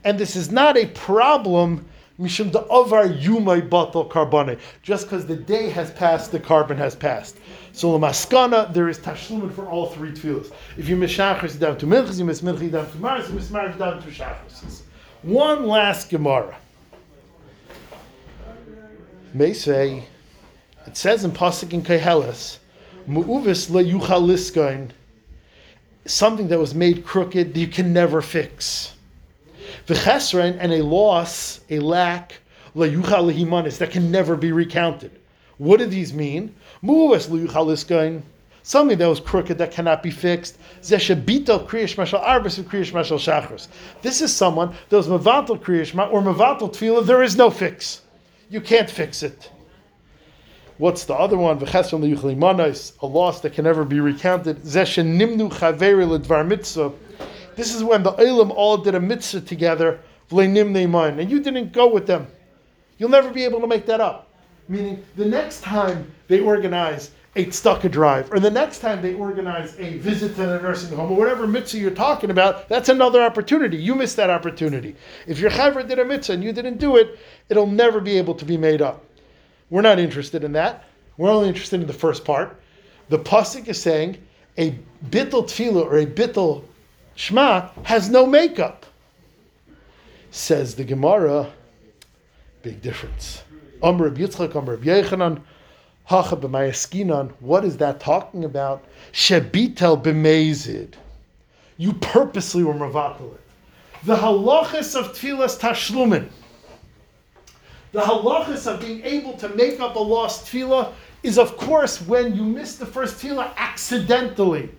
and 0.04 0.20
this 0.20 0.36
is 0.36 0.52
not 0.52 0.76
a 0.76 0.86
problem. 0.88 1.86
Mishum 2.20 2.52
the 2.52 2.62
avar 2.66 3.08
yumay 3.08 3.68
batal 3.68 4.10
carbone. 4.10 4.60
Just 4.84 5.06
because 5.06 5.26
the 5.26 5.38
day 5.38 5.70
has 5.70 5.90
passed, 5.92 6.32
the 6.32 6.40
korban 6.40 6.78
has 6.78 6.96
passed. 6.96 7.38
So 7.72 7.98
lamaskana, 7.98 8.74
there 8.74 8.90
is 8.90 9.00
tashlumin 9.00 9.54
for 9.54 9.66
all 9.68 9.88
three 9.88 10.12
tefillas. 10.12 10.52
If 10.78 10.90
you 10.90 10.98
miss 10.98 11.16
shachris 11.16 11.58
down 11.58 11.78
to 11.78 11.86
minchas, 11.86 12.20
you 12.20 12.26
miss 12.26 12.42
minchas 12.42 12.72
down 12.72 12.92
to 12.92 12.98
maris, 12.98 13.30
you 13.30 13.36
miss 13.36 13.50
maris 13.50 13.78
down 13.78 14.02
to 14.02 14.10
shachris. 14.10 14.82
One 15.22 15.66
last 15.66 16.10
gemara. 16.10 16.58
May 19.34 19.54
say, 19.54 20.06
it 20.88 20.98
says 20.98 21.24
in 21.24 21.32
pasuk 21.32 21.72
in 21.72 21.84
Kehelis, 21.84 22.58
mu'uvis 23.08 23.70
le 23.70 24.90
something 26.06 26.48
that 26.48 26.60
was 26.60 26.74
made 26.74 27.06
crooked 27.06 27.56
you 27.56 27.68
can 27.68 27.94
never 27.94 28.22
fix. 28.22 28.94
V'chesrein 29.90 30.56
and 30.60 30.72
a 30.72 30.84
loss, 30.84 31.62
a 31.72 31.80
lack, 31.80 32.42
le 32.76 32.88
yuchal 32.88 33.34
lehimanis 33.34 33.80
that 33.80 33.90
can 33.90 34.12
never 34.12 34.36
be 34.36 34.52
recounted. 34.52 35.10
What 35.58 35.80
do 35.80 35.88
these 35.88 36.14
mean? 36.14 36.56
Mu'uvis 36.84 37.28
le 37.28 37.40
yuchal 37.40 37.66
liskain, 37.66 38.22
something 38.62 39.00
that 39.00 39.10
was 39.10 39.20
crooked 39.20 39.58
that 39.58 39.72
cannot 39.72 40.04
be 40.04 40.12
fixed. 40.12 40.60
Zeshabito 40.84 41.68
kriyish 41.68 41.96
mashal 41.96 42.24
arbis 42.24 42.60
of 42.60 42.66
kriyish 42.66 42.92
mashal 42.92 43.18
shachris. 43.18 43.68
This 44.04 44.22
is 44.22 44.32
someone 44.32 44.76
that 44.90 44.98
was 44.98 45.08
mevatel 45.08 45.60
kriyish 45.60 45.98
or 46.14 46.22
mevatel 46.22 46.72
tefillah. 46.72 47.08
There 47.08 47.24
is 47.24 47.36
no 47.36 47.50
fix. 47.50 48.02
You 48.52 48.62
can't 48.62 48.92
fix 48.92 49.24
it. 49.24 49.50
What's 50.78 51.06
the 51.06 51.16
other 51.16 51.36
one? 51.36 51.60
V'chesron 51.60 52.04
liyuchli 52.04 52.38
manos, 52.38 52.94
a 53.02 53.08
loss 53.08 53.42
that 53.42 53.54
can 53.54 53.66
never 53.66 53.84
be 53.84 54.00
recounted. 54.00 54.58
Zeshen 54.58 55.18
nimnu 55.18 55.52
chaveri 55.52 56.06
ledvar 56.06 56.48
mitzvah. 56.48 56.92
This 57.60 57.76
is 57.76 57.84
when 57.84 58.04
the 58.04 58.14
Elam 58.14 58.52
all 58.52 58.78
did 58.78 58.96
a 58.96 59.02
mitzvah 59.02 59.42
together, 59.42 60.00
and 60.32 61.30
you 61.30 61.40
didn't 61.42 61.74
go 61.74 61.90
with 61.92 62.08
them. 62.08 62.28
You'll 62.98 63.10
never 63.10 63.32
be 63.32 63.44
able 63.44 63.60
to 63.60 63.68
make 63.68 63.86
that 63.88 64.00
up. 64.00 64.30
Meaning, 64.70 65.04
the 65.18 65.26
next 65.26 65.60
time 65.60 66.10
they 66.30 66.40
organize 66.40 67.12
a 67.36 67.48
tzedakah 67.48 67.92
drive, 67.92 68.32
or 68.32 68.40
the 68.40 68.50
next 68.50 68.80
time 68.80 69.02
they 69.02 69.14
organize 69.14 69.78
a 69.78 69.98
visit 69.98 70.38
to 70.38 70.46
the 70.46 70.62
nursing 70.62 70.96
home, 70.96 71.12
or 71.12 71.18
whatever 71.18 71.46
mitzvah 71.46 71.80
you're 71.80 71.92
talking 71.92 72.32
about, 72.32 72.70
that's 72.70 72.88
another 72.88 73.22
opportunity. 73.22 73.76
You 73.76 73.94
missed 73.94 74.16
that 74.16 74.30
opportunity. 74.30 74.96
If 75.28 75.40
your 75.40 75.52
chaver 75.52 75.86
did 75.86 76.00
a 76.00 76.06
mitzvah 76.06 76.36
and 76.36 76.44
you 76.46 76.54
didn't 76.54 76.78
do 76.78 76.96
it, 76.96 77.20
it'll 77.50 77.68
never 77.68 78.00
be 78.00 78.18
able 78.18 78.36
to 78.36 78.46
be 78.46 78.56
made 78.56 78.82
up. 78.82 79.04
We're 79.70 79.82
not 79.82 80.00
interested 80.00 80.46
in 80.46 80.54
that. 80.54 80.86
We're 81.18 81.30
only 81.30 81.50
interested 81.50 81.82
in 81.82 81.88
the 81.88 81.94
first 81.94 82.24
part. 82.24 82.58
The 83.10 83.20
pasuk 83.20 83.68
is 83.68 83.82
saying 83.82 84.18
a 84.58 84.80
bittel 85.10 85.44
tefillah 85.44 85.84
or 85.84 85.98
a 85.98 86.06
bittel 86.06 86.64
shma 87.20 87.70
has 87.86 88.10
no 88.10 88.26
makeup. 88.26 88.86
Says 90.32 90.76
the 90.76 90.86
Gemara, 90.86 91.52
big 92.64 92.82
difference. 92.82 93.44
Amr 93.84 94.10
Yitzchak, 94.12 94.56
Amr 94.56 94.78
Yechanan, 94.78 95.42
Hacha 96.06 96.38
b'mayaskinan. 96.38 97.32
What 97.40 97.66
is 97.66 97.78
that 97.78 98.00
talking 98.00 98.46
about? 98.46 98.86
Shebitel 99.12 100.02
b'mezid. 100.02 100.94
You 101.78 101.94
purposely 101.94 102.64
were 102.64 102.74
mavatal. 102.74 103.36
The 104.06 104.16
halachas 104.16 104.98
of 104.98 105.14
tefillas 105.14 105.60
tashlumin. 105.60 106.30
The 107.92 108.00
halachas 108.00 108.66
of 108.66 108.80
being 108.80 109.04
able 109.04 109.34
to 109.34 109.50
make 109.50 109.80
up 109.80 109.96
a 109.96 110.00
lost 110.00 110.46
tefillah 110.46 110.94
is, 111.22 111.38
of 111.38 111.58
course, 111.58 112.02
when 112.02 112.34
you 112.36 112.44
miss 112.44 112.78
the 112.78 112.86
first 112.86 113.18
tefillah 113.18 113.54
accidentally. 113.58 114.70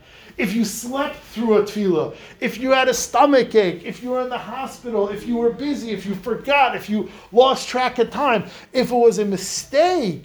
If 0.40 0.54
you 0.54 0.64
slept 0.64 1.16
through 1.16 1.58
a 1.58 1.62
tefillah, 1.64 2.16
if 2.40 2.56
you 2.56 2.70
had 2.70 2.88
a 2.88 2.94
stomach 2.94 3.54
ache, 3.54 3.82
if 3.84 4.02
you 4.02 4.08
were 4.08 4.22
in 4.22 4.30
the 4.30 4.38
hospital, 4.38 5.10
if 5.10 5.26
you 5.26 5.36
were 5.36 5.50
busy, 5.50 5.90
if 5.90 6.06
you 6.06 6.14
forgot, 6.14 6.74
if 6.74 6.88
you 6.88 7.10
lost 7.30 7.68
track 7.68 7.98
of 7.98 8.10
time, 8.10 8.44
if 8.72 8.90
it 8.90 8.94
was 8.94 9.18
a 9.18 9.24
mistake, 9.26 10.24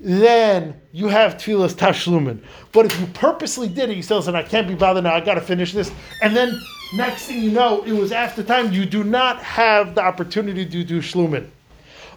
then 0.00 0.74
you 0.90 1.06
have 1.06 1.36
tefillah's 1.36 1.76
tashlumin. 1.76 2.42
But 2.72 2.86
if 2.86 2.98
you 2.98 3.06
purposely 3.14 3.68
did 3.68 3.88
it, 3.88 3.96
you 3.96 4.02
still 4.02 4.20
said, 4.20 4.34
I 4.34 4.42
can't 4.42 4.66
be 4.66 4.74
bothered 4.74 5.04
now, 5.04 5.14
I 5.14 5.20
got 5.20 5.34
to 5.34 5.40
finish 5.40 5.72
this. 5.72 5.92
And 6.22 6.34
then 6.34 6.60
next 6.96 7.26
thing 7.26 7.40
you 7.40 7.52
know, 7.52 7.84
it 7.84 7.92
was 7.92 8.10
after 8.10 8.42
time, 8.42 8.72
you 8.72 8.84
do 8.84 9.04
not 9.04 9.40
have 9.44 9.94
the 9.94 10.02
opportunity 10.02 10.66
to 10.66 10.82
do 10.82 11.00
shlumin. 11.00 11.48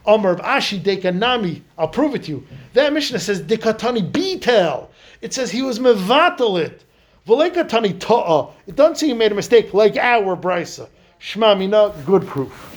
Amar 0.08 0.38
Ashi 0.38 0.82
Dekanami, 0.82 1.62
I'll 1.78 1.90
prove 1.90 2.16
it 2.16 2.24
to 2.24 2.32
you. 2.32 2.48
That 2.74 2.92
Mishnah 2.92 3.20
says 3.20 3.40
Dekatani 3.40 4.12
Betel. 4.12 4.90
It 5.22 5.32
says 5.32 5.52
he 5.52 5.62
was 5.62 5.78
mevatalit. 5.78 6.80
Velekatani 7.28 8.00
Ta'a. 8.00 8.52
It 8.68 8.76
doesn't 8.76 8.98
say 8.98 9.08
he 9.08 9.14
made 9.14 9.32
a 9.32 9.36
mistake 9.36 9.74
like 9.74 9.98
our 9.98 10.36
Brisa. 10.38 10.88
Shma 11.20 11.58
Mina, 11.58 11.94
good 12.06 12.28
proof. 12.28 12.72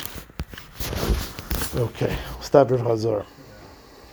Okay, 1.77 2.17
stop 2.41 2.71
Rav 2.71 2.81
Hazar. 2.81 3.27